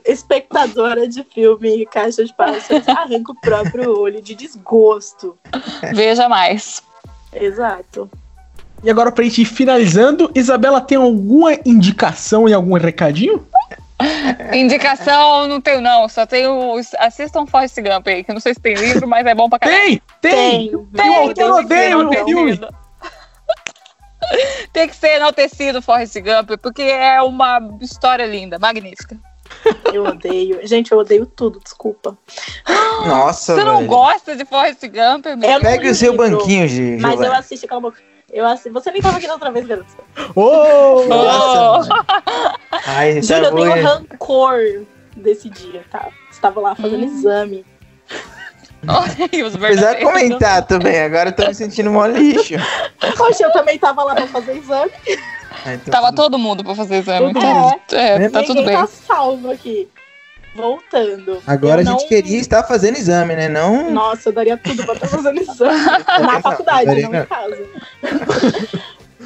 [0.07, 5.39] Espectadora de filme Caixa de Pássaro arranca o próprio olho de desgosto.
[5.93, 6.83] Veja mais.
[7.35, 8.11] Exato.
[8.83, 13.47] E agora, pra gente ir finalizando, Isabela tem alguma indicação e algum recadinho?
[14.53, 16.09] Indicação não tenho, não.
[16.09, 16.81] Só tenho.
[16.99, 19.59] Assistam Forrest Gump aí, que eu não sei se tem livro, mas é bom pra
[19.59, 19.81] caralho.
[19.81, 20.03] Tem!
[20.21, 20.71] Tem!
[20.95, 21.11] Tem.
[21.11, 22.61] O autor tem que ser odeia o filme.
[24.75, 29.17] Tem que ser enaltecido Forrest Gump, porque é uma história linda, magnífica.
[29.93, 30.61] Eu odeio.
[30.67, 32.19] Gente, eu odeio tudo, desculpa.
[33.07, 33.89] Nossa, Você não velho.
[33.89, 35.47] gosta de Forrest Gump, amigo?
[35.47, 36.99] Eu não Pega o seu banquinho, Gi.
[37.01, 38.03] Mas eu assisti, cala a boca.
[38.33, 38.71] Eu assisti.
[38.71, 39.87] Você nem tava aqui da outra vez, garoto.
[40.35, 41.05] Ô!
[41.05, 41.91] Nossa.
[42.87, 44.59] Ai, Juro, eu tá tenho rancor
[45.17, 46.09] desse dia, tá?
[46.31, 47.65] Você tava lá fazendo exame.
[48.87, 50.05] Apesar de verdadeiros.
[50.05, 52.55] comentar também, agora eu tô me sentindo mó lixo.
[53.17, 54.93] Poxa, eu também tava lá pra fazer exame.
[55.65, 57.27] Ah, então Tava tudo- todo mundo pra fazer exame.
[57.33, 58.77] Tudo então, é, tá tudo bem.
[58.77, 59.89] tá salvo aqui.
[60.59, 61.43] Voltando.
[61.47, 63.49] Agora Eu a gente não- queria estar fazendo exame, né?
[63.49, 63.91] Não.
[63.91, 65.81] Nossa, eu daria tudo pra estar fazendo exame.
[66.21, 67.59] Na faculdade, daria não em casa.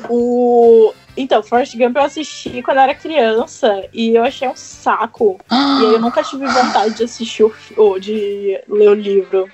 [0.08, 0.92] o...
[1.16, 5.38] Então, Forrest Gump eu assisti quando eu era criança e eu achei um saco.
[5.50, 5.54] E
[5.86, 9.46] aí eu nunca tive vontade de assistir o, ou de ler o livro.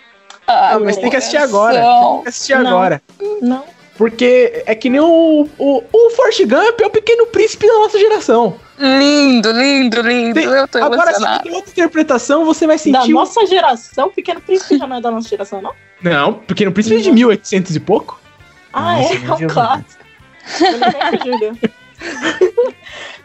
[0.46, 1.80] Ah, Ah, mas tem que assistir agora.
[1.82, 2.70] Tem que assistir Não.
[2.70, 3.02] agora.
[3.42, 3.64] Não.
[3.96, 7.98] Porque é que nem o, o, o Forrest Gump é o pequeno príncipe da nossa
[7.98, 8.54] geração.
[8.78, 10.34] Lindo, lindo, lindo.
[10.34, 11.42] Tem- eu tô Agora, se emocionada.
[11.42, 13.12] tem outra interpretação, você vai Da sentir.
[13.12, 15.72] um- nossa geração, Pequeno Príncipe já não é da nossa geração, não?
[16.02, 18.20] Não, Pequeno Príncipe é de 1800 e pouco.
[18.72, 19.16] Ah, Nossa, é?
[19.16, 20.04] É um clássico.
[20.58, 21.52] Júlia.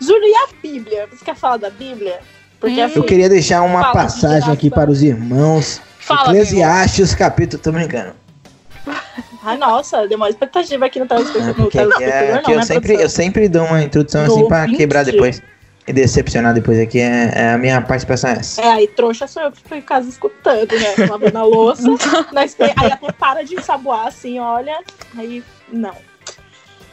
[0.01, 1.07] Júlia, e a Bíblia?
[1.11, 2.19] Você quer falar da Bíblia?
[2.59, 2.85] Porque Hum.
[2.85, 5.81] assim, Eu queria deixar uma Fala de passagem aqui para os irmãos.
[5.99, 7.61] Fala, Eclesiastes, capítulo.
[7.61, 8.13] Tô brincando.
[9.43, 11.55] Ai, nossa, deu uma expectativa aqui no Ah, telespectador.
[11.55, 14.65] Porque aqui é- não, eu, né, sempre, eu sempre dou uma introdução Do assim pra
[14.67, 15.41] quebrar depois.
[15.85, 16.97] E decepcionar depois aqui.
[16.99, 18.61] É, é a minha participação é essa.
[18.61, 21.05] É, aí trouxa sou eu que fico em casa escutando, né?
[21.09, 21.83] Lavando a louça.
[22.31, 24.79] na espe- aí até para de ensaboar assim, olha.
[25.17, 25.93] Aí, não.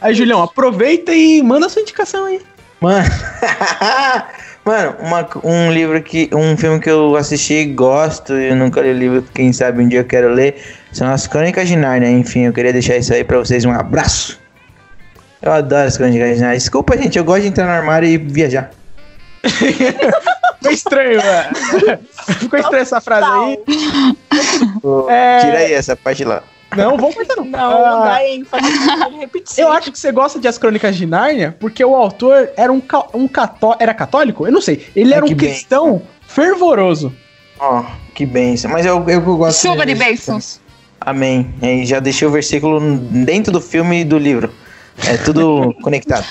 [0.01, 2.41] Aí, Julião, aproveita e manda a sua indicação aí.
[2.81, 3.07] Mano,
[4.63, 6.29] mano uma- um livro que.
[6.33, 9.81] Um filme que eu assisti e gosto, e eu nunca li o livro, quem sabe
[9.83, 10.55] um dia eu quero ler,
[10.91, 12.09] são as Crônicas de Narnia.
[12.09, 13.65] Enfim, eu queria deixar isso aí pra vocês.
[13.65, 14.39] Um abraço!
[15.41, 16.57] Eu adoro as Crônicas de Narnia.
[16.57, 18.71] Desculpa, gente, eu gosto de entrar no armário e viajar.
[20.61, 21.99] Ficou estranho, velho.
[22.39, 23.59] Ficou estranha essa frase aí.
[25.09, 25.39] É.
[25.39, 26.43] Tira aí essa parte lá.
[26.75, 27.45] Não, vamos cortar não.
[27.45, 28.63] Não, Ah, dá ênfase
[29.19, 29.59] repetir.
[29.63, 32.81] Eu acho que você gosta de As Crônicas de Nárnia porque o autor era um,
[33.13, 34.45] um cató era católico?
[34.47, 34.87] Eu não sei.
[34.95, 35.37] Ele Ai, era um bem.
[35.37, 37.13] cristão fervoroso.
[37.59, 37.83] Ó,
[38.15, 38.71] que benção.
[38.71, 40.05] Mas eu, eu, gosto Chuva de disso.
[40.05, 40.61] bênçãos.
[40.99, 41.53] Amém.
[41.61, 44.53] Aí já deixei o versículo dentro do filme e do livro.
[45.07, 46.25] É tudo conectado.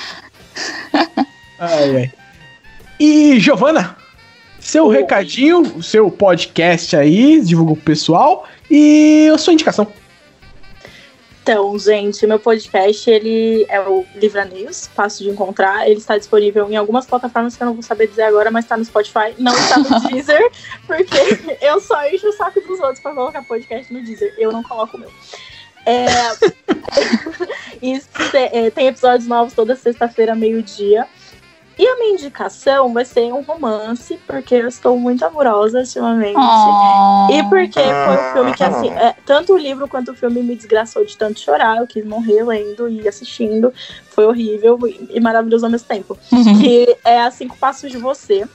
[1.59, 2.13] Ai, ai.
[2.99, 3.97] E, Giovana,
[4.59, 9.87] seu recadinho, o seu podcast aí, divulga pro pessoal e a sua indicação.
[11.43, 15.89] Então, gente, meu podcast ele é o Livraneios, fácil de encontrar.
[15.89, 18.77] Ele está disponível em algumas plataformas que eu não vou saber dizer agora, mas está
[18.77, 20.51] no Spotify, não está no Deezer,
[20.87, 24.35] porque eu só encho o saco dos outros para colocar podcast no Deezer.
[24.39, 25.11] Eu não coloco o meu.
[25.87, 26.07] É...
[27.81, 31.07] e se- é, tem episódios novos toda sexta-feira, meio-dia.
[31.81, 36.37] E a minha indicação vai ser um romance, porque eu estou muito amorosa ultimamente.
[36.37, 37.33] Oh.
[37.33, 40.55] E porque foi um filme que, assim, é, tanto o livro quanto o filme me
[40.55, 41.79] desgraçou de tanto chorar.
[41.79, 43.73] Eu quis morrer lendo e assistindo.
[44.11, 46.19] Foi horrível e e maravilhoso ao mesmo tempo.
[46.61, 48.47] Que é A Cinco Passos de Você.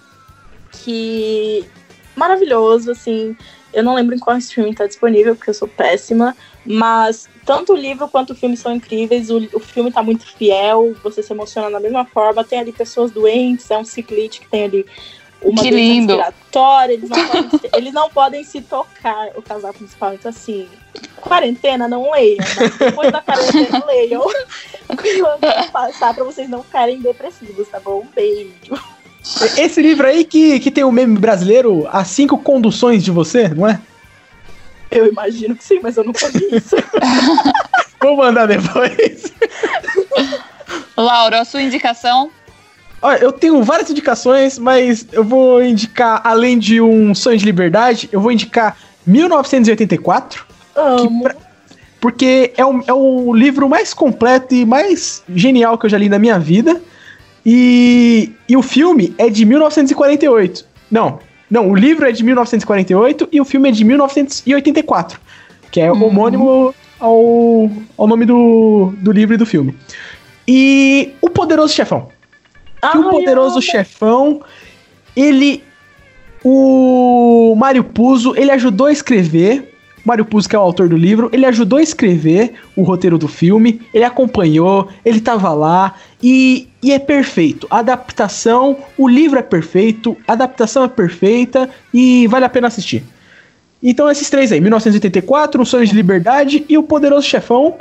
[0.72, 1.68] Que.
[2.16, 3.36] Maravilhoso, assim.
[3.74, 6.38] Eu não lembro em qual streaming tá disponível, porque eu sou péssima.
[6.66, 9.30] Mas tanto o livro quanto o filme são incríveis.
[9.30, 12.44] O, o filme tá muito fiel, você se emociona da mesma forma.
[12.44, 14.86] Tem ali pessoas doentes, é um ciclite que tem ali
[15.42, 16.16] uma Que doença lindo.
[16.18, 16.94] respiratória.
[16.94, 20.14] Eles não, podem se, eles não podem se tocar, o casal principal.
[20.16, 20.68] Então, assim,
[21.22, 22.44] quarentena, não leiam.
[22.58, 24.24] Mas depois da quarentena, leiam.
[24.88, 28.02] Quando passar pra vocês não ficarem depressivos, tá bom?
[28.02, 28.80] Um beijo.
[29.58, 33.68] Esse livro aí que, que tem o meme brasileiro, As Cinco Conduções de Você, não
[33.68, 33.82] é?
[34.92, 36.76] Eu imagino que sim, mas eu nunca vi isso.
[38.02, 39.34] Vou mandar depois.
[40.96, 42.30] Laura, a sua indicação?
[43.02, 48.10] Olha, eu tenho várias indicações, mas eu vou indicar, além de um Sonho de Liberdade,
[48.12, 50.46] eu vou indicar 1984.
[50.76, 51.24] Amo.
[51.24, 51.36] pra-
[52.00, 56.08] porque é o, é o livro mais completo e mais genial que eu já li
[56.10, 56.80] na minha vida.
[57.46, 60.66] E, e o filme é de 1948.
[60.92, 61.20] Não,
[61.50, 65.20] não, o livro é de 1948 e o filme é de 1984,
[65.72, 66.06] que é Uhum.
[66.06, 69.76] homônimo ao, ao nome do, do livro e do filme.
[70.48, 72.10] E O Poderoso Chefão.
[72.92, 73.62] Que o Poderoso.
[73.62, 74.42] Chefão,
[75.16, 75.64] ele.
[76.44, 79.75] O Mário Puzo, ele ajudou a escrever.
[80.06, 83.28] Mário Puzo, que é o autor do livro, ele ajudou a escrever o roteiro do
[83.28, 87.66] filme, ele acompanhou, ele tava lá e, e é perfeito.
[87.72, 93.04] A adaptação, o livro é perfeito, a adaptação é perfeita e vale a pena assistir.
[93.82, 97.76] Então esses três aí, 1984, Um Sonho de Liberdade e O Poderoso Chefão.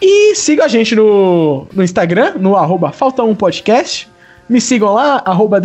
[0.00, 4.08] E siga a gente no, no Instagram, no arroba Falta Um Podcast.
[4.48, 5.60] Me sigam lá, arroba.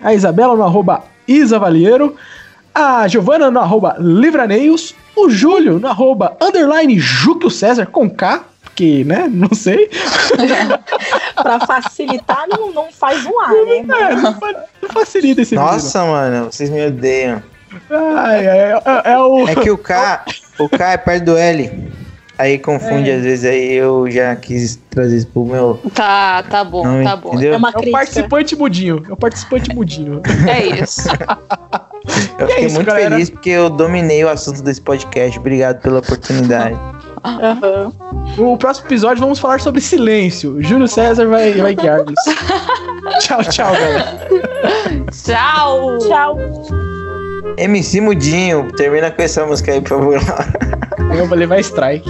[0.00, 2.16] A Isabela no arroba Isavalieiro.
[2.74, 4.94] A Giovana no arroba Livraneios.
[5.16, 8.44] O Júlio no arroba underline Júquio César com K.
[8.62, 9.28] Porque, né?
[9.30, 9.90] Não sei.
[11.42, 13.76] Pra facilitar, não, não faz um A, né?
[13.78, 14.32] É, não,
[14.82, 17.42] não facilita esse Nossa, mano, vocês me odeiam.
[17.90, 19.48] Ai, ai, é, é- é o.
[19.48, 20.24] É que o K,
[20.58, 21.90] o K é perto do L.
[22.38, 23.16] Aí confunde É.
[23.16, 25.78] às vezes, aí eu já quis trazer isso pro meu.
[25.94, 27.30] Tá, tá bom, nome, tá bom.
[27.34, 27.54] Entendeu?
[27.54, 27.98] É uma É o crítica.
[27.98, 29.02] participante mudinho.
[29.08, 30.22] É o participante mudinho.
[30.48, 31.02] É isso.
[32.38, 33.10] Eu é fiquei isso, muito galera.
[33.10, 35.38] feliz porque eu dominei o assunto desse podcast.
[35.38, 36.78] Obrigado pela oportunidade.
[37.24, 37.92] Aham.
[38.36, 40.60] No próximo episódio vamos falar sobre silêncio.
[40.62, 42.14] Júlio César vai, vai guiar-nos.
[43.20, 44.20] tchau, tchau, galera.
[45.12, 45.98] Tchau.
[45.98, 46.38] Tchau.
[47.58, 50.20] MC Mudinho, termina com essa música aí, por favor.
[51.14, 52.08] Eu vou levar strike.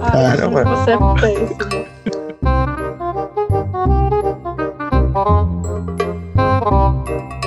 [0.00, 0.64] Ai, Caramba.
[0.64, 2.17] você é péssimo.
[5.28, 7.37] Thank you.